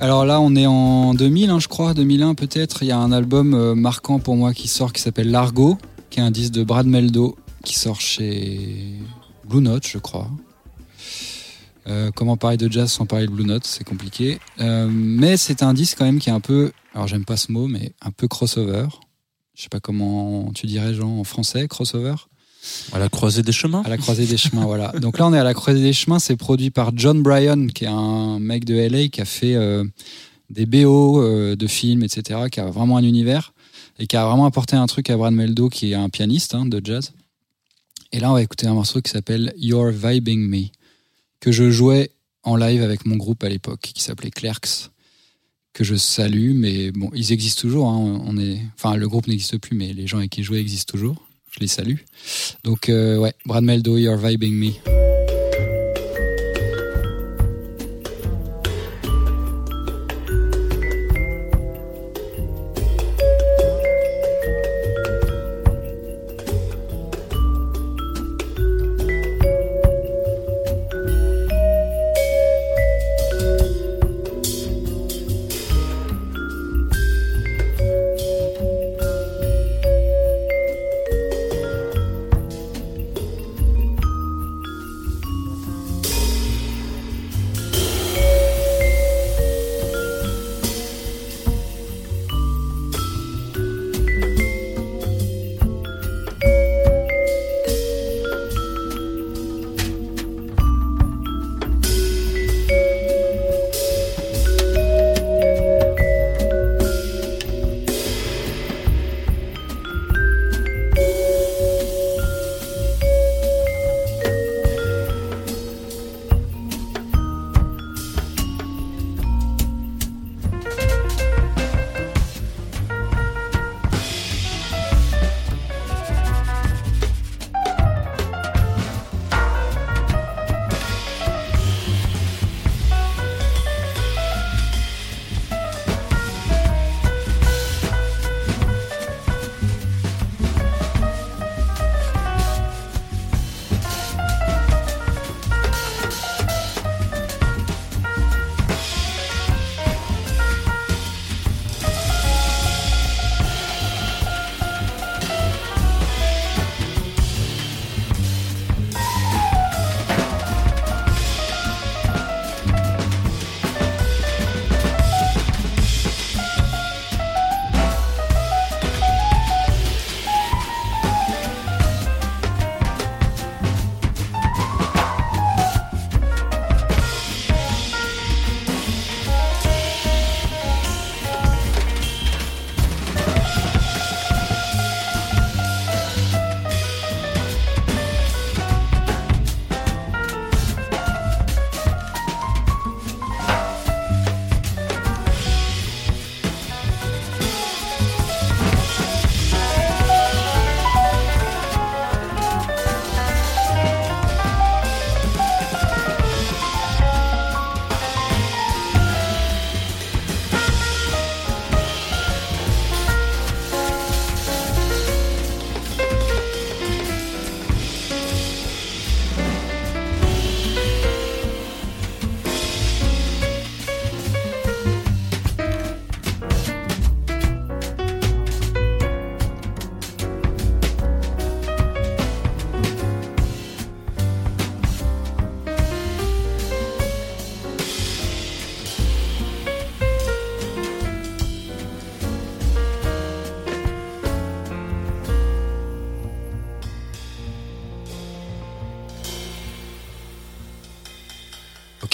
Alors 0.00 0.24
là, 0.24 0.40
on 0.40 0.56
est 0.56 0.64
en 0.64 1.12
2000, 1.12 1.50
hein, 1.50 1.58
je 1.58 1.68
crois, 1.68 1.92
2001 1.92 2.34
peut-être. 2.34 2.82
Il 2.82 2.86
y 2.86 2.90
a 2.90 2.96
un 2.96 3.12
album 3.12 3.52
euh, 3.52 3.74
marquant 3.74 4.18
pour 4.18 4.34
moi 4.34 4.54
qui 4.54 4.66
sort, 4.66 4.94
qui 4.94 5.02
s'appelle 5.02 5.30
Largo, 5.30 5.76
qui 6.08 6.20
est 6.20 6.22
un 6.22 6.30
disque 6.30 6.54
de 6.54 6.64
Brad 6.64 6.86
Meldo, 6.86 7.36
qui 7.64 7.78
sort 7.78 8.00
chez 8.00 8.94
Blue 9.46 9.60
Note, 9.60 9.86
je 9.86 9.98
crois. 9.98 10.30
Euh, 11.86 12.10
comment 12.14 12.38
parler 12.38 12.56
de 12.56 12.72
jazz 12.72 12.90
sans 12.90 13.04
parler 13.04 13.26
de 13.26 13.32
Blue 13.32 13.44
Note, 13.44 13.66
c'est 13.66 13.84
compliqué. 13.84 14.38
Mais 14.58 15.36
c'est 15.36 15.62
un 15.62 15.74
disque 15.74 15.98
quand 15.98 16.06
même 16.06 16.18
qui 16.18 16.30
est 16.30 16.32
un 16.32 16.40
peu, 16.40 16.72
alors 16.94 17.08
j'aime 17.08 17.26
pas 17.26 17.36
ce 17.36 17.52
mot, 17.52 17.68
mais 17.68 17.92
un 18.00 18.10
peu 18.10 18.26
crossover. 18.26 18.86
Je 19.54 19.64
sais 19.64 19.68
pas 19.68 19.80
comment 19.80 20.50
tu 20.54 20.66
dirais, 20.66 20.94
Jean, 20.94 21.18
en 21.18 21.24
français, 21.24 21.68
crossover 21.68 22.14
À 22.92 22.98
la 22.98 23.08
croisée 23.08 23.42
des 23.42 23.52
chemins 23.52 23.82
à 23.84 23.88
la 23.88 23.96
croisée 23.98 24.26
des 24.26 24.36
chemins, 24.36 24.64
voilà. 24.64 24.92
Donc 25.00 25.18
là, 25.18 25.26
on 25.26 25.34
est 25.34 25.38
à 25.38 25.44
la 25.44 25.54
croisée 25.54 25.82
des 25.82 25.92
chemins. 25.92 26.18
C'est 26.18 26.36
produit 26.36 26.70
par 26.70 26.92
John 26.96 27.22
Bryan, 27.22 27.70
qui 27.72 27.84
est 27.84 27.88
un 27.88 28.38
mec 28.38 28.64
de 28.64 28.74
LA 28.74 29.08
qui 29.08 29.20
a 29.20 29.24
fait 29.24 29.54
euh, 29.54 29.84
des 30.50 30.66
BO 30.66 31.20
euh, 31.22 31.56
de 31.56 31.66
films, 31.66 32.02
etc., 32.02 32.40
qui 32.50 32.60
a 32.60 32.66
vraiment 32.66 32.96
un 32.98 33.02
univers 33.02 33.52
et 33.98 34.06
qui 34.06 34.16
a 34.16 34.26
vraiment 34.26 34.46
apporté 34.46 34.76
un 34.76 34.86
truc 34.86 35.10
à 35.10 35.16
Brad 35.16 35.34
Meldo, 35.34 35.68
qui 35.68 35.92
est 35.92 35.94
un 35.94 36.08
pianiste 36.08 36.54
hein, 36.54 36.66
de 36.66 36.80
jazz. 36.82 37.12
Et 38.12 38.20
là, 38.20 38.30
on 38.30 38.34
va 38.34 38.42
écouter 38.42 38.66
un 38.66 38.74
morceau 38.74 39.00
qui 39.00 39.10
s'appelle 39.10 39.52
You're 39.56 39.90
Vibing 39.90 40.48
Me, 40.48 40.66
que 41.40 41.50
je 41.52 41.70
jouais 41.70 42.10
en 42.42 42.56
live 42.56 42.82
avec 42.82 43.06
mon 43.06 43.16
groupe 43.16 43.42
à 43.44 43.48
l'époque, 43.48 43.80
qui 43.94 44.02
s'appelait 44.02 44.30
Clerks, 44.30 44.90
que 45.72 45.84
je 45.84 45.94
salue, 45.94 46.52
mais 46.54 46.90
bon, 46.90 47.10
ils 47.14 47.32
existent 47.32 47.62
toujours. 47.62 47.88
hein. 47.88 48.20
on 48.24 48.36
est, 48.38 48.60
enfin, 48.76 48.96
le 48.96 49.08
groupe 49.08 49.26
n'existe 49.26 49.58
plus, 49.58 49.76
mais 49.76 49.92
les 49.92 50.06
gens 50.06 50.18
avec 50.18 50.30
qui 50.30 50.42
je 50.42 50.48
jouais 50.48 50.60
existent 50.60 50.90
toujours. 50.90 51.16
Je 51.52 51.60
les 51.60 51.68
salue. 51.68 51.96
Donc, 52.64 52.88
euh, 52.88 53.18
ouais, 53.18 53.34
Brad 53.44 53.62
Meldo, 53.62 53.96
You're 53.98 54.16
Vibing 54.16 54.54
Me. 54.54 55.11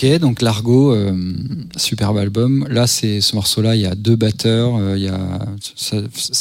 Ok, 0.01 0.07
donc 0.21 0.43
Largo, 0.43 0.95
euh, 0.95 1.13
superbe 1.77 2.19
album. 2.19 2.69
Là, 2.71 2.87
c'est 2.87 3.21
ce 3.21 3.35
morceau-là, 3.35 3.75
il 3.75 3.83
y 3.83 3.87
a 3.87 3.97
deux 3.97 4.15
batteurs, 4.15 4.77
euh, 4.77 4.97
il 4.97 5.03
y 5.03 5.09
a, 5.09 5.41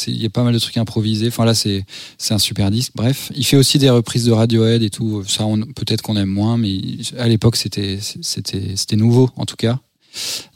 il 0.06 0.22
y 0.22 0.26
a 0.28 0.30
pas 0.30 0.44
mal 0.44 0.54
de 0.54 0.60
trucs 0.60 0.78
improvisés. 0.78 1.30
Enfin 1.30 1.44
là, 1.44 1.56
c'est 1.56 1.84
un 2.30 2.38
super 2.38 2.70
disque. 2.70 2.92
Bref, 2.94 3.32
il 3.36 3.44
fait 3.44 3.58
aussi 3.58 3.80
des 3.80 3.90
reprises 3.90 4.26
de 4.26 4.32
Radiohead 4.32 4.84
et 4.84 4.92
tout. 4.92 5.24
Ça, 5.28 5.46
peut-être 5.76 6.04
qu'on 6.04 6.18
aime 6.18 6.30
moins, 6.30 6.60
mais 6.60 6.80
à 7.18 7.28
l'époque, 7.28 7.56
c'était 7.56 7.98
c'était 8.22 8.96
nouveau 8.96 9.32
en 9.38 9.48
tout 9.48 9.56
cas. 9.56 9.80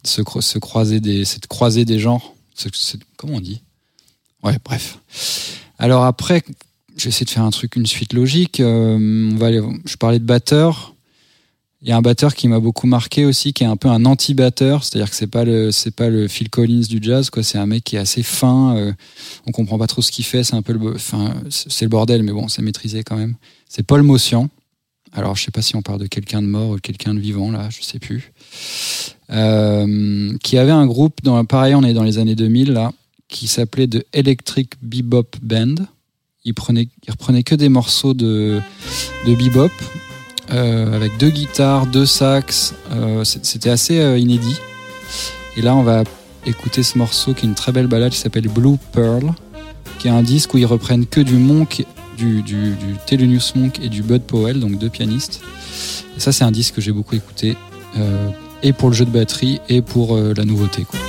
Se, 0.03 0.21
se 0.39 0.59
croiser 0.59 0.99
des, 0.99 1.25
cette 1.25 1.47
croisée 1.47 1.85
des 1.85 1.97
genres. 1.97 2.35
Comment 3.17 3.37
on 3.37 3.41
dit? 3.41 3.63
Ouais, 4.43 4.57
bref. 4.63 4.99
Alors 5.79 6.03
après, 6.03 6.43
je 6.97 7.05
vais 7.05 7.09
essayer 7.09 7.25
de 7.25 7.31
faire 7.31 7.45
un 7.45 7.49
truc, 7.49 7.77
une 7.77 7.87
suite 7.87 8.13
logique. 8.13 8.59
Euh, 8.59 9.31
on 9.33 9.37
va 9.37 9.49
je 9.51 9.95
parlais 9.95 10.19
de 10.19 10.25
batteur. 10.25 10.90
Il 11.83 11.89
y 11.89 11.91
a 11.91 11.97
un 11.97 12.01
batteur 12.01 12.35
qui 12.35 12.47
m'a 12.47 12.59
beaucoup 12.59 12.85
marqué 12.85 13.25
aussi, 13.25 13.53
qui 13.53 13.63
est 13.63 13.67
un 13.67 13.75
peu 13.75 13.87
un 13.87 14.05
anti-batteur, 14.05 14.83
c'est-à-dire 14.83 15.09
que 15.09 15.15
c'est 15.15 15.25
pas 15.25 15.43
le 15.43 15.71
c'est 15.71 15.95
pas 15.95 16.09
le 16.09 16.27
Phil 16.27 16.47
Collins 16.49 16.83
du 16.87 16.99
jazz, 17.01 17.31
quoi. 17.31 17.41
C'est 17.41 17.57
un 17.57 17.65
mec 17.65 17.83
qui 17.83 17.95
est 17.95 17.99
assez 17.99 18.21
fin. 18.21 18.75
euh, 18.77 18.93
on 19.47 19.51
comprend 19.51 19.79
pas 19.79 19.87
trop 19.87 20.03
ce 20.03 20.11
qu'il 20.11 20.25
fait. 20.25 20.43
C'est 20.43 20.53
un 20.53 20.61
peu 20.61 20.73
le, 20.73 20.93
enfin, 20.93 21.33
c'est 21.49 21.85
le 21.85 21.89
bordel, 21.89 22.21
mais 22.21 22.33
bon, 22.33 22.47
c'est 22.47 22.61
maîtrisé 22.61 23.03
quand 23.03 23.17
même. 23.17 23.35
C'est 23.67 23.83
Paul 23.83 24.03
Motian, 24.03 24.49
Alors, 25.13 25.35
je 25.35 25.43
sais 25.43 25.51
pas 25.51 25.61
si 25.63 25.75
on 25.75 25.81
parle 25.81 25.99
de 25.99 26.07
quelqu'un 26.07 26.41
de 26.41 26.47
mort 26.47 26.71
ou 26.71 26.77
quelqu'un 26.77 27.15
de 27.15 27.19
vivant, 27.19 27.51
là, 27.51 27.69
je 27.71 27.81
sais 27.81 27.99
plus. 27.99 28.31
Euh, 29.31 30.37
qui 30.43 30.57
avait 30.57 30.71
un 30.71 30.85
groupe, 30.85 31.23
dans, 31.23 31.43
pareil, 31.45 31.73
on 31.73 31.83
est 31.83 31.93
dans 31.93 32.03
les 32.03 32.17
années 32.19 32.35
2000, 32.35 32.73
là, 32.73 32.91
qui 33.27 33.47
s'appelait 33.47 33.87
The 33.87 34.05
Electric 34.13 34.73
Bebop 34.83 35.37
Band. 35.41 35.75
Il, 36.43 36.53
prenait, 36.53 36.89
il 37.07 37.11
reprenait 37.11 37.43
que 37.43 37.55
des 37.55 37.69
morceaux 37.69 38.13
de, 38.13 38.61
de 39.25 39.35
bebop, 39.35 39.71
euh, 40.51 40.95
avec 40.95 41.17
deux 41.17 41.29
guitares, 41.29 41.85
deux 41.85 42.05
sax. 42.05 42.73
Euh, 42.91 43.23
C'était 43.23 43.69
assez 43.69 43.99
euh, 43.99 44.17
inédit. 44.17 44.57
Et 45.57 45.61
là, 45.61 45.75
on 45.75 45.83
va 45.83 46.03
écouter 46.45 46.83
ce 46.83 46.97
morceau 46.97 47.33
qui 47.33 47.45
est 47.45 47.49
une 47.49 47.55
très 47.55 47.71
belle 47.71 47.87
balade 47.87 48.11
qui 48.11 48.17
s'appelle 48.17 48.47
Blue 48.47 48.77
Pearl, 48.93 49.33
qui 49.99 50.07
est 50.07 50.11
un 50.11 50.23
disque 50.23 50.53
où 50.53 50.57
ils 50.57 50.65
reprennent 50.65 51.05
que 51.05 51.21
du 51.21 51.35
Monk, 51.35 51.85
du, 52.17 52.41
du, 52.41 52.75
Monk 53.55 53.79
et 53.81 53.89
du 53.89 54.01
Bud 54.01 54.23
Powell, 54.23 54.59
donc 54.59 54.77
deux 54.77 54.89
pianistes. 54.89 55.41
Et 56.17 56.19
ça, 56.19 56.31
c'est 56.31 56.43
un 56.43 56.51
disque 56.51 56.75
que 56.75 56.81
j'ai 56.81 56.91
beaucoup 56.91 57.15
écouté, 57.15 57.57
et 58.63 58.73
pour 58.73 58.89
le 58.89 58.95
jeu 58.95 59.05
de 59.05 59.11
batterie, 59.11 59.59
et 59.69 59.81
pour 59.81 60.17
la 60.17 60.45
nouveauté. 60.45 60.83
Quoi. 60.83 60.99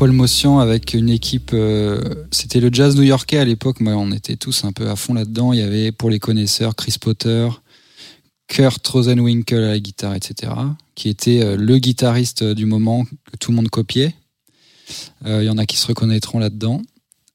Paul 0.00 0.12
Motion 0.12 0.60
avec 0.60 0.94
une 0.94 1.10
équipe. 1.10 1.50
euh, 1.52 2.00
C'était 2.30 2.60
le 2.60 2.70
jazz 2.72 2.96
new-yorkais 2.96 3.36
à 3.36 3.44
l'époque. 3.44 3.80
Moi, 3.80 3.92
on 3.92 4.12
était 4.12 4.36
tous 4.36 4.64
un 4.64 4.72
peu 4.72 4.88
à 4.88 4.96
fond 4.96 5.12
là-dedans. 5.12 5.52
Il 5.52 5.58
y 5.58 5.62
avait 5.62 5.92
pour 5.92 6.08
les 6.08 6.18
connaisseurs 6.18 6.74
Chris 6.74 6.96
Potter, 6.98 7.50
Kurt 8.48 8.86
Rosenwinkel 8.86 9.62
à 9.62 9.68
la 9.68 9.78
guitare, 9.78 10.14
etc. 10.14 10.54
Qui 10.94 11.10
était 11.10 11.42
euh, 11.42 11.54
le 11.54 11.76
guitariste 11.76 12.42
du 12.42 12.64
moment 12.64 13.04
que 13.04 13.36
tout 13.38 13.50
le 13.50 13.56
monde 13.56 13.68
copiait. 13.68 14.14
Euh, 15.26 15.42
Il 15.42 15.46
y 15.46 15.50
en 15.50 15.58
a 15.58 15.66
qui 15.66 15.76
se 15.76 15.86
reconnaîtront 15.86 16.38
là-dedans. 16.38 16.80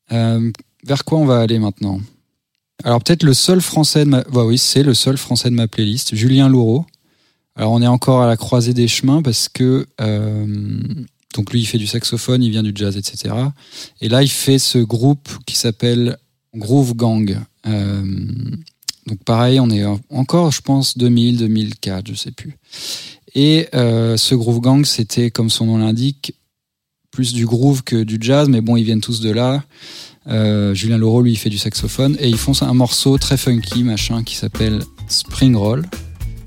Vers 0.09 1.05
quoi 1.05 1.19
on 1.19 1.25
va 1.25 1.41
aller 1.41 1.59
maintenant? 1.59 2.01
Alors 2.83 2.99
peut-être 3.03 3.21
le 3.21 3.35
seul 3.35 3.61
français 3.61 4.05
de 4.05 4.09
ma... 4.09 4.21
bah 4.23 4.43
oui, 4.43 4.57
c'est 4.57 4.81
le 4.81 4.95
seul 4.95 5.17
français 5.17 5.51
de 5.51 5.55
ma 5.55 5.67
playlist, 5.67 6.15
Julien 6.15 6.49
Louraud. 6.49 6.87
Alors 7.55 7.73
on 7.73 7.81
est 7.83 7.87
encore 7.87 8.23
à 8.23 8.27
la 8.27 8.37
croisée 8.37 8.73
des 8.73 8.87
chemins 8.87 9.21
parce 9.21 9.49
que 9.49 9.85
donc 11.35 11.51
lui 11.51 11.61
il 11.61 11.65
fait 11.65 11.77
du 11.77 11.87
saxophone, 11.87 12.41
il 12.43 12.49
vient 12.51 12.63
du 12.63 12.71
jazz, 12.73 12.95
etc. 12.97 13.35
Et 14.01 14.09
là 14.09 14.23
il 14.23 14.29
fait 14.29 14.59
ce 14.59 14.77
groupe 14.79 15.27
qui 15.45 15.55
s'appelle 15.55 16.17
Groove 16.55 16.95
Gang, 16.95 17.37
euh, 17.67 18.03
Donc 19.07 19.23
pareil, 19.23 19.59
on 19.59 19.69
est 19.69 19.83
en- 19.85 19.99
encore, 20.09 20.51
je 20.51 20.61
pense, 20.61 20.97
2000, 20.97 21.37
2004, 21.37 22.07
je 22.07 22.13
sais 22.15 22.31
plus. 22.31 22.57
Et 23.35 23.67
euh, 23.75 24.17
ce 24.17 24.33
Groove 24.33 24.61
Gang, 24.61 24.85
c'était, 24.85 25.29
comme 25.29 25.49
son 25.49 25.65
nom 25.67 25.77
l'indique, 25.77 26.33
plus 27.11 27.33
du 27.33 27.45
groove 27.45 27.83
que 27.83 28.03
du 28.03 28.17
jazz, 28.19 28.47
mais 28.49 28.61
bon, 28.61 28.77
ils 28.77 28.83
viennent 28.83 29.01
tous 29.01 29.19
de 29.21 29.29
là. 29.29 29.63
Euh, 30.27 30.73
Julien 30.73 30.97
Laureau, 30.97 31.21
lui, 31.21 31.33
il 31.33 31.37
fait 31.37 31.49
du 31.51 31.57
saxophone, 31.57 32.15
et 32.19 32.29
ils 32.29 32.37
font 32.37 32.53
un 32.63 32.73
morceau 32.73 33.17
très 33.17 33.37
funky, 33.37 33.83
machin, 33.83 34.23
qui 34.23 34.35
s'appelle 34.35 34.79
Spring 35.07 35.55
Roll. 35.55 35.85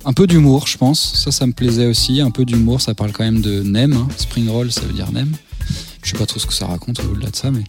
Un 0.09 0.15
peu 0.15 0.27
d'humour, 0.27 0.67
je 0.67 0.79
pense. 0.79 1.13
Ça, 1.17 1.31
ça 1.31 1.47
me 1.47 1.53
plaisait 1.53 1.85
aussi. 1.85 2.23
Un 2.23 2.31
peu 2.31 2.47
d'humour, 2.47 2.81
ça 2.81 2.95
parle 2.95 3.13
quand 3.13 3.25
même 3.25 3.43
de 3.43 3.63
nem. 3.63 3.93
hein. 3.93 4.09
Spring 4.17 4.49
Roll, 4.49 4.73
ça 4.73 4.81
veut 4.81 4.95
dire 4.95 5.13
nem. 5.13 5.31
Je 6.03 6.11
sais 6.11 6.17
pas 6.17 6.25
trop 6.25 6.41
ce 6.41 6.47
que 6.47 6.55
ça 6.55 6.65
raconte 6.67 7.01
au-delà 7.01 7.29
de 7.29 7.37
ça, 7.37 7.51
mais. 7.51 7.65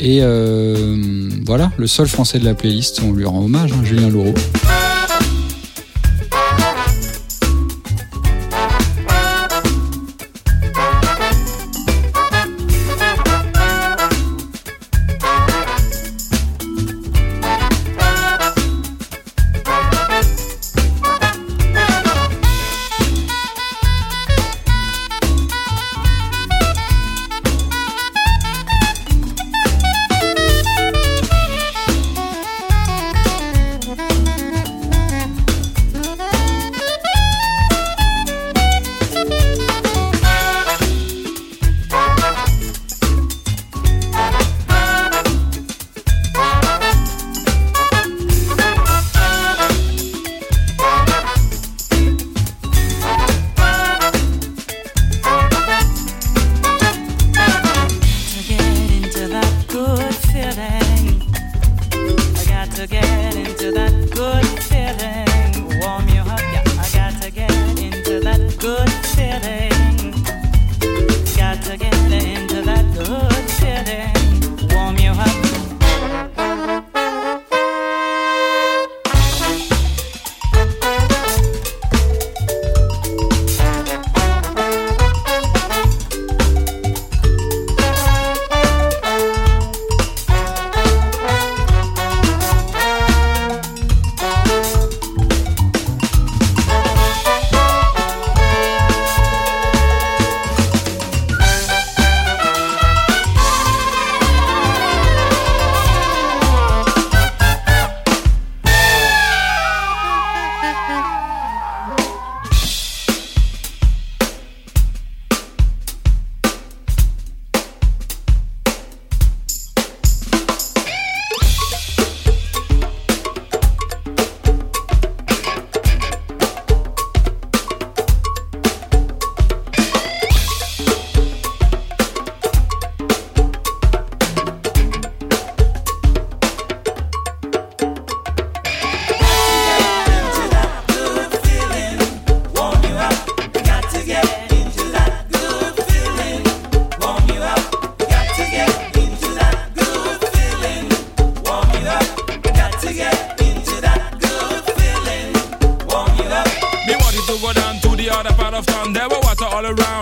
Et 0.00 0.18
euh, 0.22 1.30
voilà, 1.46 1.70
le 1.76 1.86
seul 1.86 2.08
français 2.08 2.40
de 2.40 2.44
la 2.44 2.54
playlist, 2.54 3.00
on 3.04 3.12
lui 3.12 3.24
rend 3.24 3.44
hommage, 3.44 3.72
hein, 3.72 3.84
Julien 3.84 4.08
Laureau. 4.08 4.34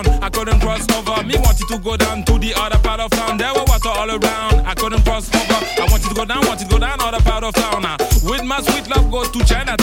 Around. 0.07 0.23
I 0.23 0.29
couldn't 0.29 0.59
cross 0.59 0.85
over. 0.91 1.23
Me 1.23 1.35
wanted 1.37 1.67
to 1.67 1.77
go 1.79 1.97
down 1.97 2.23
to 2.25 2.39
the 2.39 2.53
other 2.55 2.77
part 2.79 2.99
of 2.99 3.11
town. 3.11 3.37
There 3.37 3.53
were 3.53 3.63
water 3.67 3.89
all 3.89 4.09
around. 4.09 4.65
I 4.65 4.73
couldn't 4.75 5.03
cross 5.03 5.29
over. 5.33 5.81
I 5.81 5.87
wanted 5.89 6.09
to 6.09 6.15
go 6.15 6.25
down, 6.25 6.45
wanted 6.45 6.69
to 6.69 6.69
go 6.69 6.79
down 6.79 7.01
other 7.01 7.21
part 7.21 7.43
of 7.43 7.53
town. 7.53 7.81
Now. 7.83 7.97
With 8.23 8.43
my 8.43 8.61
sweet 8.61 8.89
love, 8.89 9.11
go 9.11 9.23
to 9.23 9.45
Chinatown. 9.45 9.80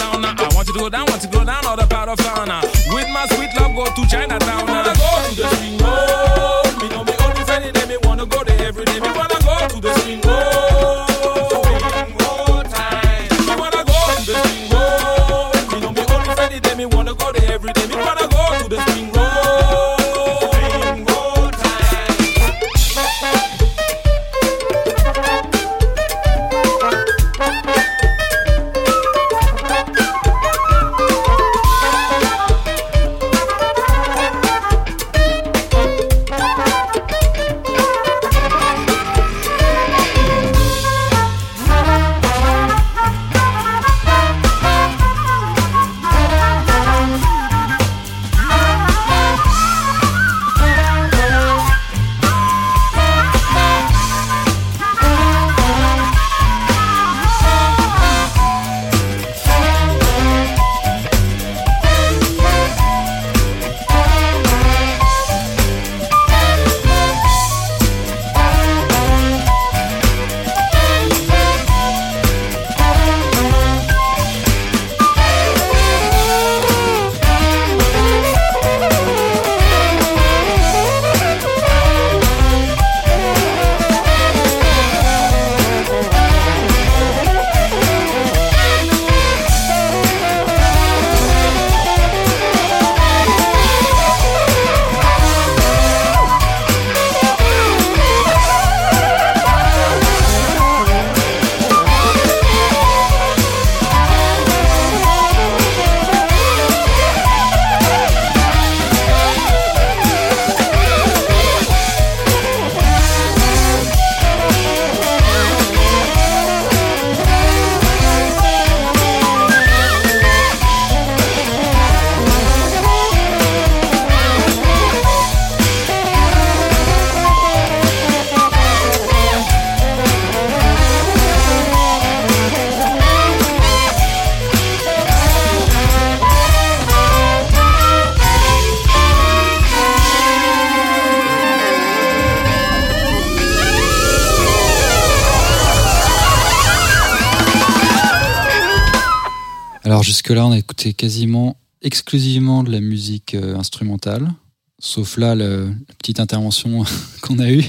Jusque-là, 150.09 150.47
on 150.47 150.53
a 150.53 150.59
écouté 150.59 150.95
quasiment 150.95 151.59
exclusivement 151.83 152.65
de 152.65 152.73
la 152.73 152.81
musique 152.81 153.35
euh, 153.35 153.57
instrumentale, 153.57 154.33
sauf 154.79 155.19
là 155.19 155.35
la 155.35 155.67
petite 155.99 156.19
intervention 156.19 156.83
qu'on 157.21 157.39
a 157.39 157.51
eue. 157.51 157.65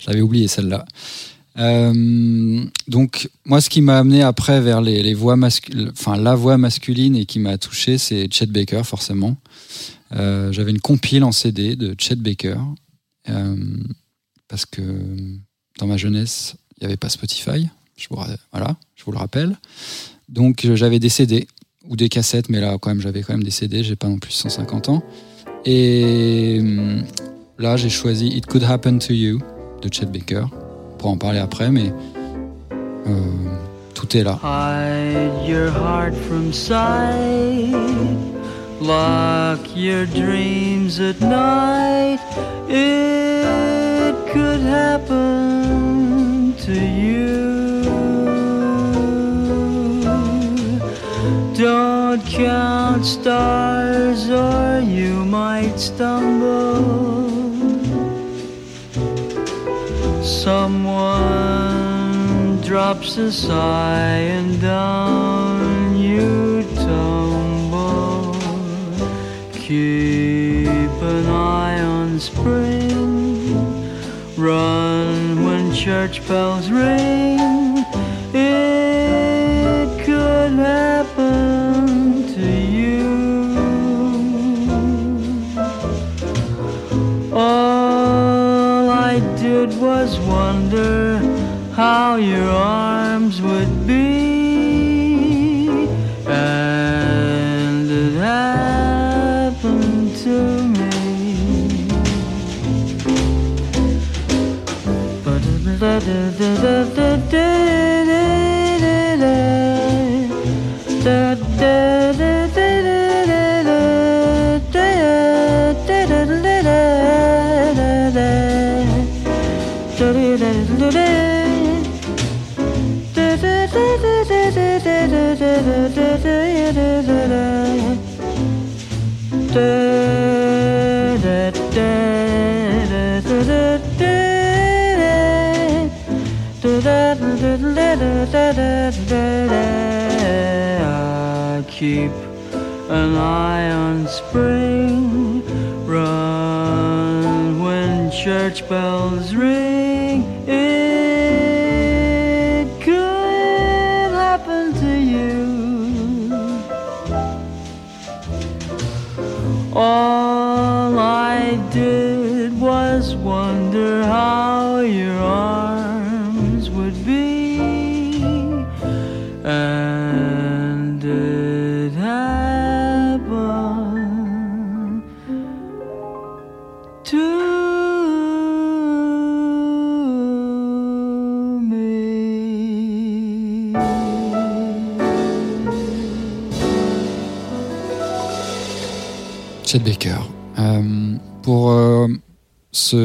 J'avais 0.00 0.22
oublié 0.22 0.48
celle-là. 0.48 0.86
Euh, 1.58 2.64
donc 2.88 3.28
moi, 3.44 3.60
ce 3.60 3.68
qui 3.68 3.82
m'a 3.82 3.98
amené 3.98 4.22
après 4.22 4.62
vers 4.62 4.80
les, 4.80 5.12
voix 5.12 5.36
enfin 5.92 6.16
la 6.16 6.34
voix 6.34 6.56
masculine 6.56 7.14
et 7.14 7.26
qui 7.26 7.40
m'a 7.40 7.58
touché, 7.58 7.98
c'est 7.98 8.32
Chet 8.32 8.46
Baker 8.46 8.82
forcément. 8.84 9.36
Euh, 10.12 10.52
J'avais 10.52 10.70
une 10.70 10.80
compile 10.80 11.24
en 11.24 11.32
CD 11.32 11.76
de 11.76 11.94
Chet 11.98 12.16
Baker 12.16 12.56
parce 14.48 14.64
que 14.64 14.80
dans 15.78 15.86
ma 15.86 15.98
jeunesse, 15.98 16.56
il 16.76 16.84
n'y 16.84 16.86
avait 16.86 16.96
pas 16.96 17.10
Spotify. 17.10 17.68
Voilà, 18.52 18.76
je 18.94 19.04
vous 19.04 19.12
le 19.12 19.18
rappelle. 19.18 19.58
Donc 20.28 20.66
j'avais 20.74 20.98
des 20.98 21.08
CD 21.08 21.46
ou 21.88 21.96
des 21.96 22.08
cassettes, 22.08 22.48
mais 22.48 22.60
là 22.60 22.76
quand 22.80 22.90
même 22.90 23.00
j'avais 23.00 23.22
quand 23.22 23.34
même 23.34 23.42
des 23.42 23.50
CD. 23.50 23.82
J'ai 23.82 23.96
pas 23.96 24.08
non 24.08 24.18
plus 24.18 24.32
150 24.32 24.88
ans. 24.88 25.02
Et 25.64 26.58
hum, 26.60 27.04
là 27.58 27.76
j'ai 27.76 27.90
choisi 27.90 28.28
It 28.28 28.46
Could 28.46 28.64
Happen 28.64 28.98
to 28.98 29.12
You 29.12 29.40
de 29.82 29.92
Chet 29.92 30.06
Baker. 30.06 30.44
On 30.92 30.96
pourra 30.96 31.12
en 31.12 31.16
parler 31.18 31.38
après, 31.38 31.70
mais 31.70 31.92
euh, 33.06 33.10
tout 33.94 34.16
est 34.16 34.22
là. 34.22 34.38
Hide 34.42 35.48
your 35.48 35.70
heart 35.70 36.14
from 36.28 36.52
sight. 36.52 37.74
Lock 38.80 39.74
your 39.74 40.06
dreams 40.06 41.00
at 41.00 41.20
night. 41.20 42.20
It 42.68 44.14
could 44.32 44.60
happen 44.60 46.54
to 46.58 46.72
you. 46.72 47.85
Don't 51.58 52.20
count 52.26 53.06
stars 53.06 54.28
or 54.28 54.80
you 54.80 55.24
might 55.24 55.80
stumble. 55.80 56.84
Someone 60.22 61.16
drops 62.60 63.16
a 63.16 63.32
sigh 63.32 64.18
and 64.36 64.60
down 64.60 65.96
you 65.96 66.62
tumble. 66.74 68.34
Keep 69.54 71.00
an 71.00 71.26
eye 71.26 71.80
on 71.80 72.20
spring. 72.20 73.56
Run 74.36 75.42
when 75.46 75.72
church 75.72 76.20
bells 76.28 76.70
ring. 76.70 77.55
Wonder 90.36 91.18
how 91.74 92.16
your 92.16 92.50
arms 92.50 93.40
would 93.40 93.86
be, 93.86 94.04
and 96.26 97.90
it 98.02 98.14
happened 98.34 100.10
to 100.24 100.36
me. 100.78 101.88
But 105.24 105.42
I 105.92 106.55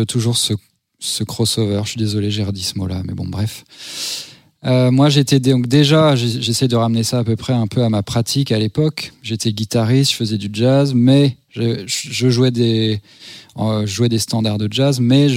toujours 0.08 0.38
ce, 0.38 1.24
crossover, 1.24 1.82
je 1.84 1.90
suis 1.90 2.00
désolé, 2.00 2.32
j'ai 2.32 2.44
redit 2.44 2.64
ce 2.64 2.78
mot-là, 2.78 3.02
mais 3.06 3.14
bon, 3.14 3.26
bref. 3.26 3.64
Euh, 4.64 4.92
moi, 4.92 5.10
j'étais 5.10 5.40
donc 5.40 5.68
déjà, 5.68 6.16
j'essaie 6.16 6.68
de 6.68 6.76
ramener 6.76 7.04
ça 7.04 7.20
à 7.20 7.24
peu 7.24 7.36
près 7.36 7.54
un 7.54 7.68
peu 7.68 7.84
à 7.84 7.90
ma 7.90 8.04
pratique 8.04 8.52
à 8.52 8.60
l'époque. 8.60 9.12
J'étais 9.24 9.54
guitariste, 9.54 10.12
je 10.12 10.18
faisais 10.18 10.38
du 10.38 10.50
jazz, 10.54 10.94
mais 10.94 11.38
je, 11.50 11.84
je 11.88 12.30
jouais 12.30 12.52
des, 12.52 13.02
euh, 13.58 13.86
jouais 13.88 14.10
des 14.10 14.20
standards 14.20 14.60
de 14.60 14.68
jazz, 14.72 15.00
mais 15.00 15.28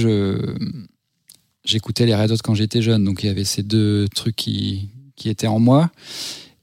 j'écoutais 1.63 2.05
les 2.05 2.15
Red 2.15 2.31
Hot 2.31 2.37
quand 2.43 2.53
j'étais 2.53 2.81
jeune, 2.81 3.03
donc 3.03 3.23
il 3.23 3.27
y 3.27 3.29
avait 3.29 3.45
ces 3.45 3.63
deux 3.63 4.07
trucs 4.13 4.35
qui, 4.35 4.89
qui 5.15 5.29
étaient 5.29 5.47
en 5.47 5.59
moi. 5.59 5.89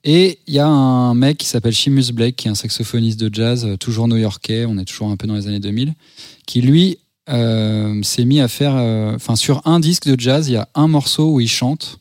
Et 0.05 0.41
il 0.49 0.55
y 0.55 0.59
a 0.59 0.67
un 0.67 1.15
mec 1.15 1.39
qui 1.39 1.47
s'appelle 1.47 1.75
Seamus 1.75 2.13
Blake, 2.13 2.35
qui 2.35 2.49
est 2.49 2.51
un 2.51 2.57
saxophoniste 2.57 3.21
de 3.21 3.33
jazz, 3.33 3.65
euh, 3.65 3.77
toujours 3.77 4.09
new-yorkais, 4.09 4.65
on 4.67 4.77
est 4.79 4.85
toujours 4.85 5.09
un 5.09 5.17
peu 5.17 5.27
dans 5.27 5.37
les 5.37 5.47
années 5.47 5.61
2000, 5.61 5.95
qui 6.47 6.61
lui 6.61 6.99
euh, 7.29 8.03
s'est 8.03 8.25
mis 8.25 8.41
à 8.41 8.49
faire, 8.49 8.75
euh, 8.77 9.15
enfin 9.15 9.37
sur 9.37 9.63
un 9.65 9.79
disque 9.79 10.09
de 10.09 10.19
jazz, 10.19 10.49
il 10.49 10.55
y 10.55 10.57
a 10.57 10.69
un 10.75 10.89
morceau 10.89 11.35
où 11.35 11.41
il 11.41 11.49
chante. 11.49 11.99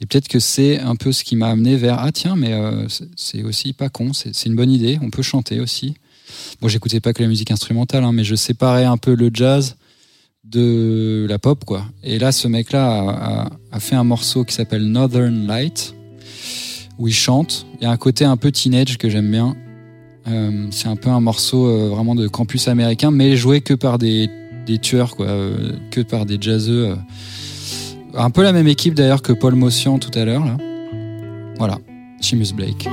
Et 0.00 0.06
peut-être 0.06 0.26
que 0.26 0.38
c'est 0.38 0.80
un 0.80 0.96
peu 0.96 1.12
ce 1.12 1.22
qui 1.22 1.36
m'a 1.36 1.48
amené 1.48 1.76
vers 1.76 1.98
ah 1.98 2.10
tiens 2.12 2.34
mais 2.34 2.52
euh, 2.52 2.86
c'est- 3.16 3.42
aussi 3.42 3.72
pas 3.72 3.88
con, 3.88 4.12
c'est 4.12 4.46
une 4.46 4.56
bonne 4.56 4.70
idée, 4.70 4.98
on 5.02 5.10
peut 5.10 5.22
chanter 5.22 5.60
aussi. 5.60 5.94
Bon 6.60 6.68
j'écoutais 6.68 7.00
pas 7.00 7.12
que 7.12 7.22
la 7.22 7.28
musique 7.28 7.50
instrumentale, 7.50 8.04
hein, 8.04 8.12
mais 8.12 8.24
je 8.24 8.34
séparais 8.34 8.84
un 8.84 8.96
peu 8.96 9.14
le 9.14 9.30
jazz 9.32 9.76
de 10.44 11.26
la 11.28 11.38
pop 11.38 11.64
quoi. 11.64 11.84
Et 12.02 12.18
là 12.18 12.32
ce 12.32 12.48
mec 12.48 12.72
là 12.72 13.50
a, 13.70 13.80
fait 13.80 13.96
un 13.96 14.04
morceau 14.04 14.44
qui 14.44 14.54
s'appelle 14.54 14.84
Northern 14.86 15.46
Light 15.46 15.94
où 16.98 17.06
il 17.06 17.14
chante. 17.14 17.66
Il 17.80 17.84
y 17.84 17.86
a 17.86 17.90
un 17.90 17.96
côté 17.98 18.24
un 18.24 18.36
peu 18.38 18.50
teenage 18.50 18.96
que 18.96 19.10
j'aime 19.10 19.30
bien. 19.30 19.56
C'est 20.70 20.88
un 20.88 20.96
peu 20.96 21.10
un 21.10 21.20
morceau 21.20 21.88
vraiment 21.90 22.14
de 22.14 22.28
campus 22.28 22.68
américain, 22.68 23.10
mais 23.10 23.36
joué 23.36 23.60
que 23.60 23.74
par 23.74 23.98
des, 23.98 24.30
des 24.66 24.78
tueurs, 24.78 25.16
quoi, 25.16 25.26
euh, 25.26 25.72
que 25.90 26.00
par 26.00 26.26
des 26.26 26.38
jazzeux. 26.40 26.88
euh. 26.90 26.96
Un 28.16 28.30
peu 28.30 28.42
la 28.42 28.52
même 28.52 28.68
équipe 28.68 28.94
d'ailleurs 28.94 29.22
que 29.22 29.32
Paul 29.32 29.54
Motion 29.54 29.98
tout 29.98 30.16
à 30.18 30.24
l'heure. 30.24 30.44
Là. 30.44 30.56
Voilà, 31.58 31.78
Seamus 32.20 32.52
Blake. 32.54 32.88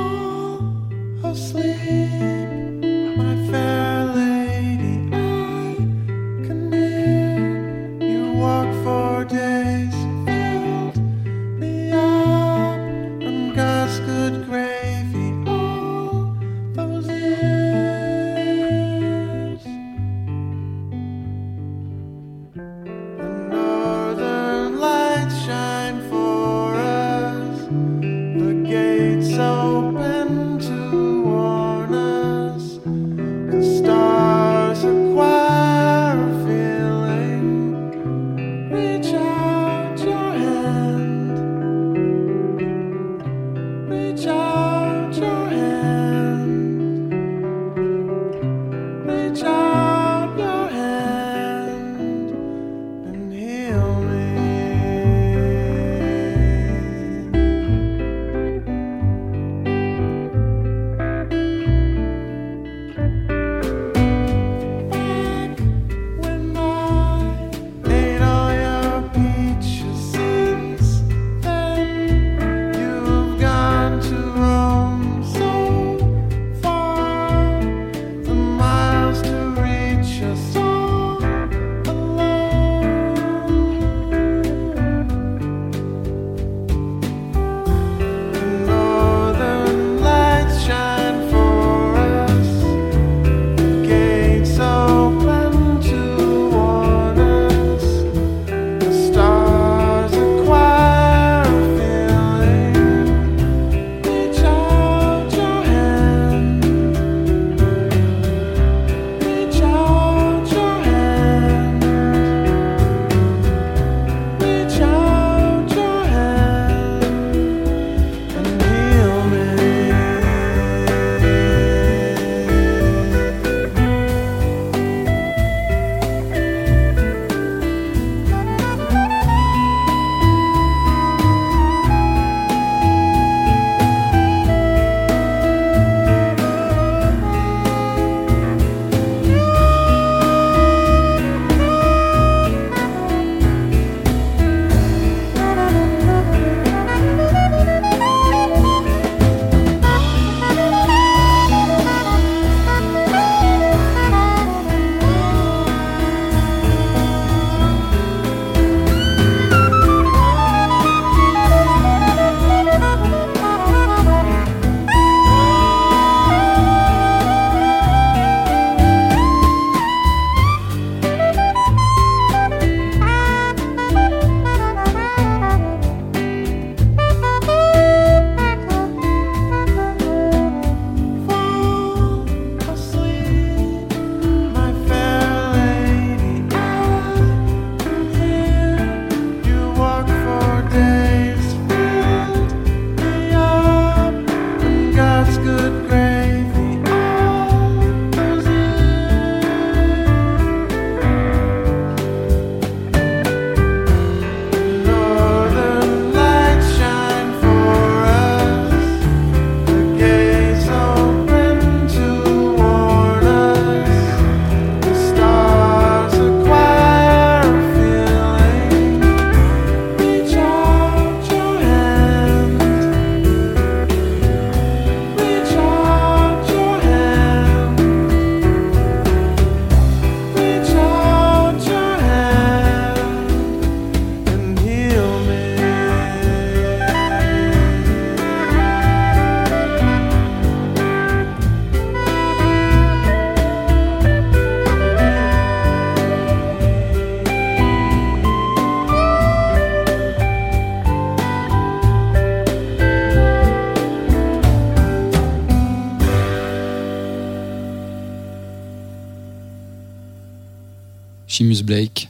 Blake. 261.44 262.10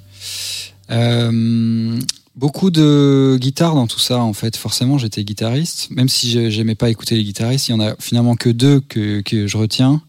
Euh, 0.90 2.00
beaucoup 2.36 2.72
de 2.72 3.38
guitare 3.40 3.76
dans 3.76 3.88
tout 3.88 4.00
ça, 4.00 4.20
en 4.20 4.34
fait. 4.34 4.56
Forcément, 4.56 4.98
j'étais 4.98 5.24
guitariste. 5.24 5.90
Même 5.92 6.10
si 6.10 6.52
j'aimais 6.52 6.76
pas 6.76 6.90
écouter 6.90 7.16
les 7.16 7.24
guitaristes, 7.24 7.68
il 7.70 7.72
y 7.72 7.74
en 7.76 7.80
a 7.80 7.96
finalement 8.00 8.36
que 8.36 8.50
deux 8.50 8.80
que, 8.82 9.24
je 9.48 9.58
retiens. 9.58 10.02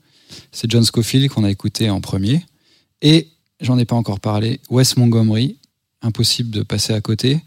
C'est 0.50 0.70
John 0.70 0.84
Scofield 0.84 1.28
qu'on 1.28 1.44
a 1.44 1.50
écouté 1.50 1.90
en 1.90 2.00
premier. 2.00 2.44
Et, 3.02 3.28
j'en 3.60 3.78
ai 3.78 3.84
pas 3.84 3.96
encore 3.96 4.20
parlé, 4.20 4.60
Wes 4.70 4.96
Montgomery. 4.96 5.56
Impossible 6.02 6.50
de 6.50 6.62
passer 6.62 6.92
à 6.92 7.00
côté. 7.00 7.40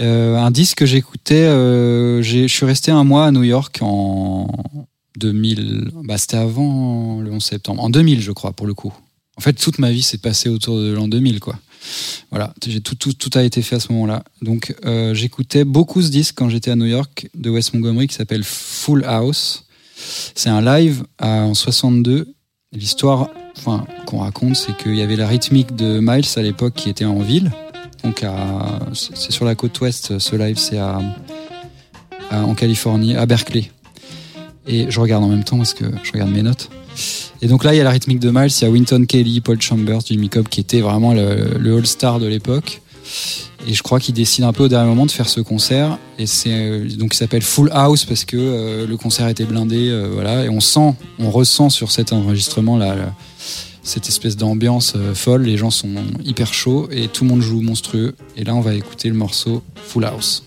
Euh, 0.00 0.36
un 0.36 0.50
disque 0.50 0.78
que 0.78 0.86
j'écoutais, 0.86 1.44
euh, 1.44 2.22
je 2.22 2.46
suis 2.46 2.66
resté 2.66 2.90
un 2.90 3.04
mois 3.04 3.26
à 3.26 3.30
New 3.30 3.42
York 3.42 3.78
en 3.80 4.48
2000. 5.18 5.90
Bah, 6.04 6.18
c'était 6.18 6.36
avant 6.36 7.20
le 7.20 7.30
11 7.30 7.42
septembre. 7.42 7.82
En 7.82 7.90
2000, 7.90 8.20
je 8.20 8.32
crois, 8.32 8.52
pour 8.52 8.66
le 8.66 8.74
coup. 8.74 8.92
En 9.42 9.44
fait, 9.44 9.54
toute 9.54 9.80
ma 9.80 9.90
vie 9.90 10.02
s'est 10.02 10.18
passée 10.18 10.48
autour 10.48 10.78
de 10.78 10.92
l'an 10.92 11.08
2000, 11.08 11.40
quoi. 11.40 11.58
Voilà, 12.30 12.54
tout, 12.84 13.30
a 13.34 13.42
été 13.42 13.60
fait 13.60 13.74
à 13.74 13.80
ce 13.80 13.90
moment-là. 13.92 14.22
Donc, 14.40 14.72
euh, 14.84 15.14
j'écoutais 15.14 15.64
beaucoup 15.64 16.00
ce 16.00 16.10
disque 16.10 16.36
quand 16.38 16.48
j'étais 16.48 16.70
à 16.70 16.76
New 16.76 16.86
York 16.86 17.28
de 17.34 17.50
Wes 17.50 17.74
Montgomery 17.74 18.06
qui 18.06 18.14
s'appelle 18.14 18.44
Full 18.44 19.02
House. 19.04 19.64
C'est 20.36 20.48
un 20.48 20.60
live 20.60 21.02
en 21.20 21.54
62. 21.54 22.32
L'histoire 22.70 23.30
enfin, 23.58 23.84
qu'on 24.06 24.18
raconte, 24.18 24.54
c'est 24.54 24.76
qu'il 24.76 24.94
y 24.94 25.02
avait 25.02 25.16
la 25.16 25.26
rythmique 25.26 25.74
de 25.74 25.98
Miles 26.00 26.24
à 26.36 26.42
l'époque 26.42 26.74
qui 26.74 26.88
était 26.88 27.04
en 27.04 27.18
ville. 27.18 27.50
Donc, 28.04 28.24
c'est 28.94 29.32
sur 29.32 29.44
la 29.44 29.56
côte 29.56 29.80
ouest, 29.80 30.20
ce 30.20 30.36
live, 30.36 30.56
c'est 30.56 30.78
à- 30.78 31.00
en 32.30 32.54
Californie, 32.54 33.16
à 33.16 33.26
Berkeley. 33.26 33.72
Et 34.68 34.88
je 34.88 35.00
regarde 35.00 35.24
en 35.24 35.28
même 35.28 35.42
temps 35.42 35.56
parce 35.56 35.74
que 35.74 35.86
je 36.04 36.12
regarde 36.12 36.30
mes 36.30 36.42
notes. 36.42 36.70
Et 37.42 37.48
donc 37.48 37.64
là, 37.64 37.74
il 37.74 37.76
y 37.76 37.80
a 37.80 37.84
la 37.84 37.90
rythmique 37.90 38.20
de 38.20 38.30
Miles, 38.30 38.52
il 38.60 38.62
y 38.62 38.66
a 38.66 38.70
Winton 38.70 39.04
Kelly, 39.04 39.40
Paul 39.40 39.60
Chambers, 39.60 40.00
Jimmy 40.06 40.28
Cobb 40.28 40.48
qui 40.48 40.60
était 40.60 40.80
vraiment 40.80 41.12
le, 41.12 41.76
all-star 41.76 42.20
de 42.20 42.26
l'époque. 42.26 42.80
Et 43.66 43.74
je 43.74 43.82
crois 43.82 43.98
qu'il 43.98 44.14
décide 44.14 44.44
un 44.44 44.52
peu 44.52 44.64
au 44.64 44.68
dernier 44.68 44.88
moment 44.88 45.06
de 45.06 45.10
faire 45.10 45.28
ce 45.28 45.40
concert. 45.40 45.98
Et 46.20 46.26
c'est 46.26 46.52
euh, 46.52 46.88
donc 46.96 47.14
il 47.14 47.16
s'appelle 47.16 47.42
Full 47.42 47.68
House 47.72 48.04
parce 48.04 48.24
que 48.24 48.36
euh, 48.36 48.86
le 48.86 48.96
concert 48.96 49.28
était 49.28 49.44
blindé, 49.44 49.88
euh, 49.88 50.08
voilà. 50.12 50.44
Et 50.44 50.48
on 50.48 50.60
sent, 50.60 50.94
on 51.18 51.30
ressent 51.30 51.68
sur 51.68 51.90
cet 51.90 52.12
enregistrement 52.12 52.80
cette 53.82 54.08
espèce 54.08 54.36
d'ambiance 54.36 54.94
folle. 55.14 55.42
Les 55.42 55.56
gens 55.56 55.70
sont 55.70 55.94
hyper 56.24 56.54
chauds 56.54 56.88
et 56.92 57.08
tout 57.08 57.24
le 57.24 57.30
monde 57.30 57.40
joue 57.40 57.60
monstrueux. 57.60 58.14
Et 58.36 58.44
là, 58.44 58.54
on 58.54 58.60
va 58.60 58.74
écouter 58.74 59.08
le 59.08 59.16
morceau 59.16 59.62
Full 59.74 60.04
House. 60.04 60.44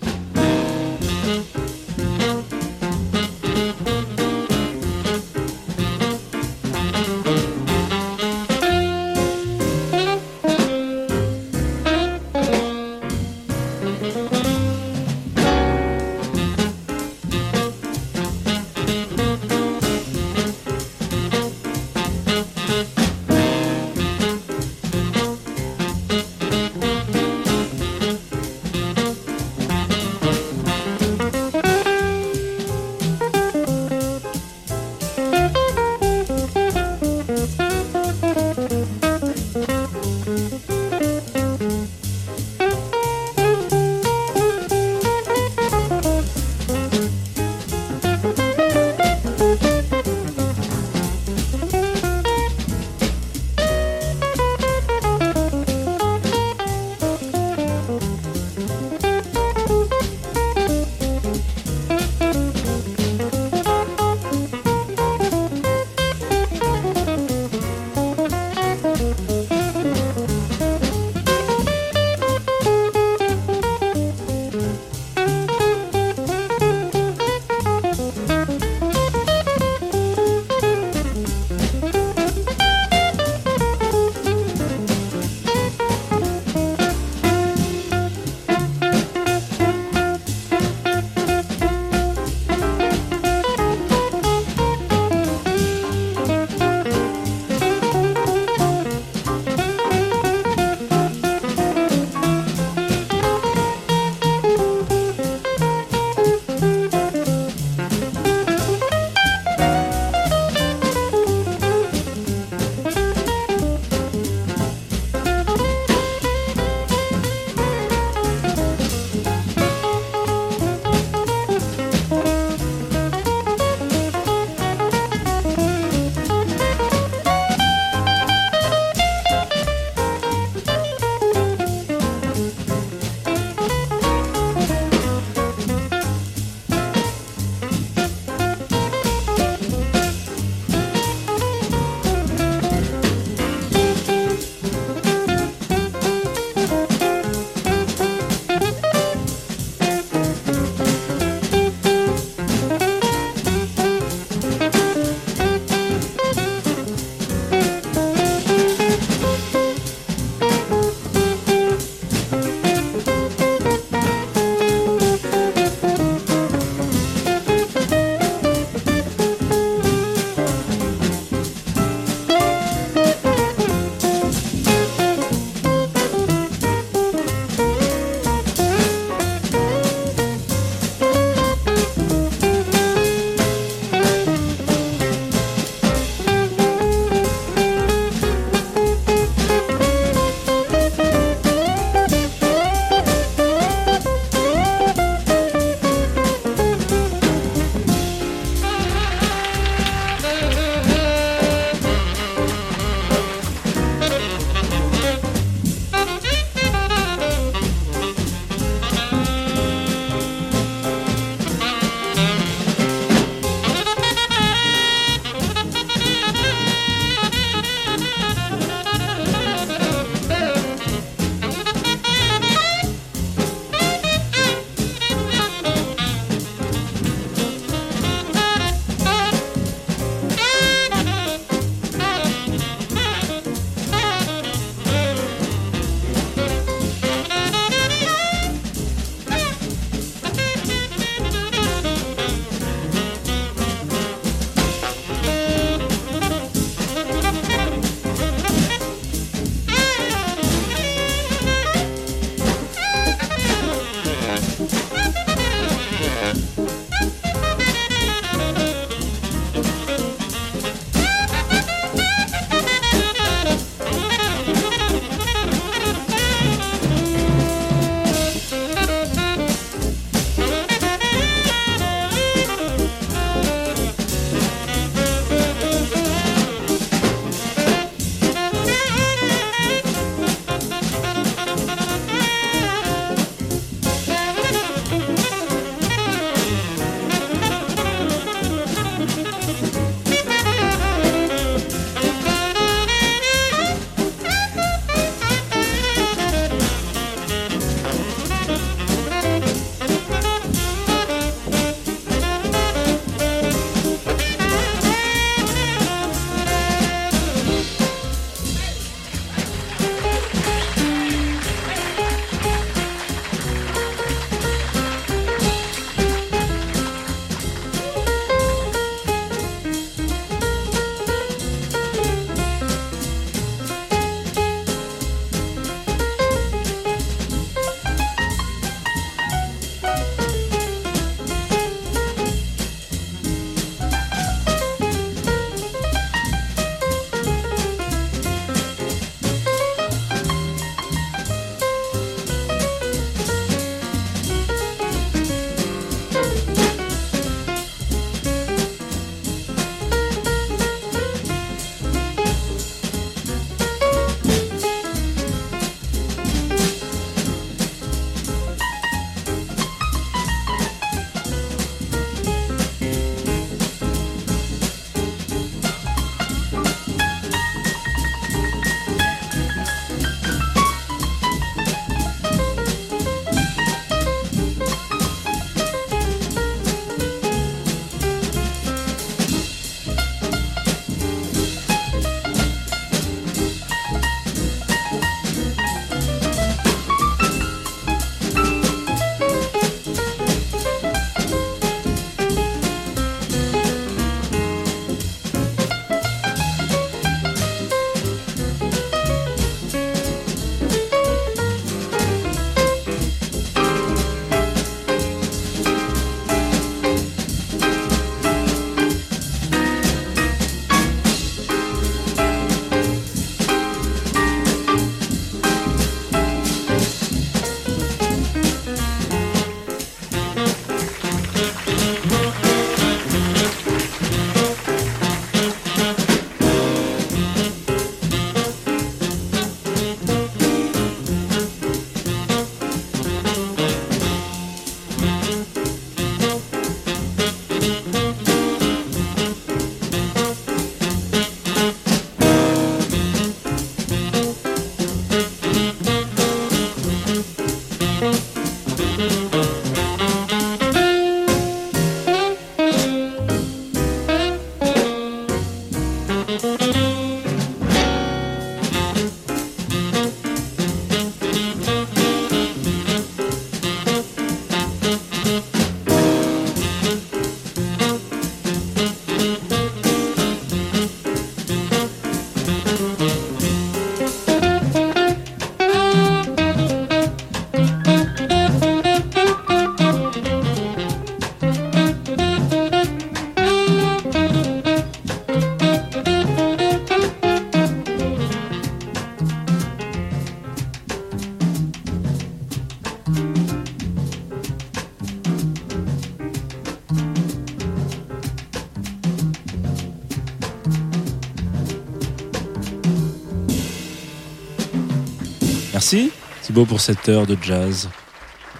Thibaut 506.56 506.64
pour 506.64 506.80
cette 506.80 507.06
heure 507.10 507.26
de 507.26 507.36
jazz. 507.42 507.90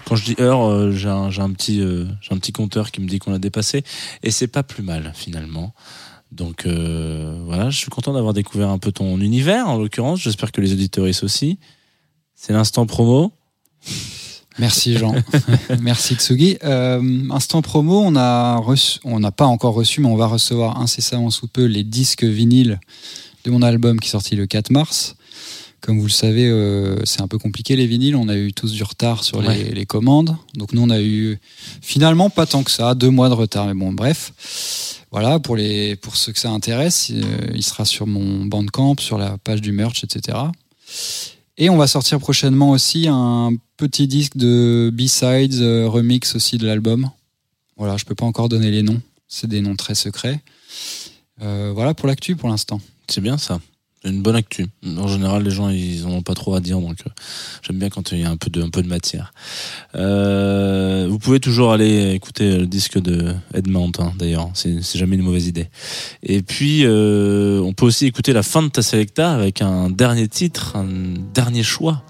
Quand 0.05 0.15
je 0.15 0.23
dis 0.23 0.35
heure, 0.39 0.69
euh, 0.69 0.91
j'ai 0.91 1.09
un, 1.09 1.31
j'ai 1.31 1.41
un 1.41 1.51
petit, 1.51 1.81
euh, 1.81 2.05
j'ai 2.21 2.31
un 2.31 2.37
petit 2.37 2.51
compteur 2.51 2.91
qui 2.91 3.01
me 3.01 3.07
dit 3.07 3.17
qu'on 3.17 3.33
a 3.33 3.39
dépassé, 3.39 3.83
et 4.21 4.29
c'est 4.29 4.45
pas 4.45 4.61
plus 4.61 4.83
mal 4.83 5.13
finalement. 5.15 5.73
Donc 6.31 6.67
euh, 6.67 7.41
voilà, 7.47 7.71
je 7.71 7.77
suis 7.79 7.89
content 7.89 8.13
d'avoir 8.13 8.35
découvert 8.35 8.69
un 8.69 8.77
peu 8.77 8.91
ton 8.91 9.19
univers 9.19 9.67
en 9.67 9.79
l'occurrence. 9.79 10.19
J'espère 10.19 10.51
que 10.51 10.61
les 10.61 10.73
auditoristes 10.73 11.23
aussi. 11.23 11.57
C'est 12.35 12.53
l'instant 12.53 12.85
promo. 12.85 13.31
Merci 14.59 14.95
Jean. 14.95 15.15
Merci 15.81 16.17
Tsugi. 16.17 16.59
Instant 16.61 17.63
promo, 17.63 18.03
on 18.05 18.15
a 18.15 18.57
reçu, 18.57 18.99
on 19.05 19.19
n'a 19.19 19.31
pas 19.31 19.47
encore 19.47 19.73
reçu, 19.73 20.01
mais 20.01 20.07
on 20.07 20.17
va 20.17 20.27
recevoir 20.27 20.79
incessamment 20.79 21.31
sous 21.31 21.47
peu 21.47 21.65
les 21.65 21.83
disques 21.83 22.25
vinyles 22.25 22.79
de 23.43 23.49
mon 23.49 23.63
album 23.63 23.99
qui 23.99 24.07
est 24.09 24.11
sorti 24.11 24.35
le 24.35 24.45
4 24.45 24.69
mars. 24.69 25.16
Comme 25.87 25.99
vous 25.99 26.07
le 26.07 26.11
savez, 26.11 26.49
euh, 26.49 26.97
c'est 27.05 27.21
un 27.21 27.29
peu 27.29 27.37
compliqué 27.37 27.77
les 27.77 27.87
vinyles. 27.87 28.17
On 28.17 28.27
a 28.27 28.35
eu 28.35 28.51
tous 28.51 28.73
du 28.73 28.83
retard 28.83 29.23
sur 29.23 29.41
les, 29.41 29.47
Ouais. 29.47 29.71
les 29.73 29.85
commandes. 29.85 30.35
Donc 30.53 30.73
nous, 30.73 30.81
on 30.81 30.89
a 30.89 30.99
eu 31.01 31.39
finalement 31.81 32.29
pas 32.29 32.45
tant 32.45 32.63
que 32.63 32.71
ça, 32.71 32.93
deux 32.93 33.09
mois 33.09 33.29
de 33.29 33.33
retard. 33.35 33.67
Mais 33.67 33.73
bon, 33.73 33.93
bref. 33.93 34.33
Voilà, 35.11 35.39
pour, 35.39 35.55
les, 35.55 35.95
pour 35.95 36.17
ceux 36.17 36.33
que 36.33 36.39
ça 36.39 36.49
intéresse, 36.49 37.09
euh, 37.13 37.23
il 37.55 37.63
sera 37.63 37.85
sur 37.85 38.05
mon 38.05 38.43
Bandcamp, 38.43 38.97
sur 38.99 39.17
la 39.17 39.37
page 39.37 39.61
du 39.61 39.71
merch, 39.71 40.03
etc. 40.03 40.37
Et 41.57 41.69
on 41.69 41.77
va 41.77 41.87
sortir 41.87 42.19
prochainement 42.19 42.71
aussi 42.71 43.07
un 43.09 43.53
petit 43.77 44.07
disque 44.09 44.35
de 44.35 44.91
B-sides, 44.93 45.61
euh, 45.61 45.87
remix 45.87 46.35
aussi 46.35 46.57
de 46.57 46.67
l'album. 46.67 47.09
Voilà, 47.77 47.95
je 47.95 48.03
peux 48.03 48.13
pas 48.13 48.25
encore 48.25 48.49
donner 48.49 48.71
les 48.71 48.83
noms. 48.83 49.01
C'est 49.29 49.47
des 49.47 49.61
noms 49.61 49.77
très 49.77 49.95
secrets. 49.95 50.41
Euh, 51.41 51.71
voilà 51.73 51.93
pour 51.93 52.09
l'actu 52.09 52.35
pour 52.35 52.49
l'instant. 52.49 52.81
C'est 53.07 53.21
bien 53.21 53.37
ça. 53.37 53.61
Une 54.03 54.21
bonne 54.21 54.35
actu. 54.35 54.67
En 54.85 55.07
général, 55.07 55.43
les 55.43 55.49
gens, 55.49 55.69
ils 55.69 56.05
en 56.05 56.11
ont 56.11 56.21
pas 56.21 56.35
trop 56.35 56.53
à 56.55 56.59
dire, 56.59 56.79
donc 56.79 56.97
euh, 57.05 57.09
j'aime 57.63 57.79
bien 57.79 57.89
quand 57.89 58.11
il 58.11 58.19
y 58.19 58.23
a 58.23 58.29
un 58.29 58.37
peu 58.37 58.49
de, 58.49 58.61
un 58.61 58.69
peu 58.69 58.83
de 58.83 58.87
matière. 58.87 59.33
Euh, 59.95 61.07
vous 61.09 61.17
pouvez 61.17 61.39
toujours 61.39 61.71
aller 61.73 62.11
écouter 62.13 62.57
le 62.57 62.67
disque 62.67 62.99
de 62.99 63.33
Edmond, 63.53 63.91
hein, 63.99 64.13
d'ailleurs. 64.17 64.49
C'est 64.53 64.83
c'est 64.83 64.99
jamais 64.99 65.15
une 65.15 65.23
mauvaise 65.23 65.47
idée. 65.47 65.67
Et 66.21 66.41
puis, 66.43 66.81
euh, 66.85 67.59
on 67.61 67.73
peut 67.73 67.85
aussi 67.85 68.05
écouter 68.05 68.33
la 68.33 68.43
fin 68.43 68.61
de 68.61 68.69
ta 68.69 68.81
selecta 68.81 69.33
avec 69.33 69.61
un 69.61 69.89
dernier 69.89 70.27
titre, 70.27 70.75
un 70.75 70.87
dernier 71.33 71.63
choix. 71.63 72.03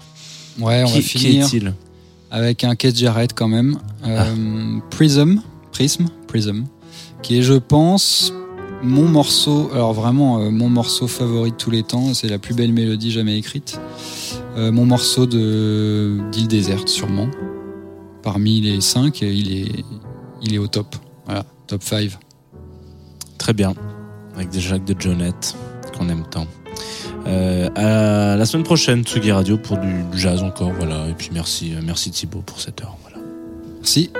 Ouais, 0.58 0.82
on 0.84 0.88
qui, 0.88 0.92
va 0.92 1.00
qui 1.00 1.18
finir 1.18 1.46
est-il? 1.46 1.72
avec 2.30 2.64
un 2.64 2.76
Keith 2.76 2.96
Jarrett 2.96 3.32
quand 3.34 3.48
même. 3.48 3.78
Euh, 4.04 4.78
Prism, 4.90 5.40
Prism, 5.72 6.06
Prism, 6.26 6.64
qui 7.22 7.38
est, 7.38 7.42
je 7.42 7.54
pense, 7.54 8.32
mon 8.82 9.08
morceau, 9.08 9.70
alors 9.72 9.92
vraiment 9.92 10.38
euh, 10.38 10.50
mon 10.50 10.68
morceau 10.68 11.06
favori 11.06 11.50
de 11.50 11.56
tous 11.56 11.70
les 11.70 11.82
temps. 11.82 12.14
C'est 12.14 12.28
la 12.28 12.38
plus 12.38 12.54
belle 12.54 12.72
mélodie 12.72 13.10
jamais 13.10 13.36
écrite. 13.36 13.80
Euh, 14.56 14.72
mon 14.72 14.86
morceau 14.86 15.26
de 15.26 16.18
d'île 16.30 16.48
déserte, 16.48 16.88
sûrement. 16.88 17.28
Parmi 18.22 18.60
les 18.60 18.80
cinq, 18.80 19.22
il 19.22 19.52
est, 19.52 19.84
il 20.42 20.54
est 20.54 20.58
au 20.58 20.66
top. 20.66 20.96
Voilà, 21.26 21.44
top 21.66 21.82
5. 21.82 22.10
Très 23.38 23.52
bien. 23.52 23.74
Avec 24.34 24.50
des 24.50 24.60
Jacques 24.60 24.84
de 24.84 24.98
Jonette, 24.98 25.56
qu'on 25.96 26.08
aime 26.08 26.24
tant. 26.30 26.46
Euh, 27.26 27.68
à 27.74 28.36
la 28.36 28.46
semaine 28.46 28.64
prochaine, 28.64 29.02
Tsugi 29.04 29.32
Radio, 29.32 29.58
pour 29.58 29.78
du 29.78 30.04
jazz 30.14 30.42
encore. 30.42 30.72
Voilà. 30.72 31.08
Et 31.08 31.14
puis 31.14 31.30
merci, 31.32 31.74
merci 31.84 32.10
Thibaut 32.10 32.42
pour 32.44 32.60
cette 32.60 32.80
heure. 32.80 32.96
Voilà. 33.02 33.18
Merci. 33.76 34.10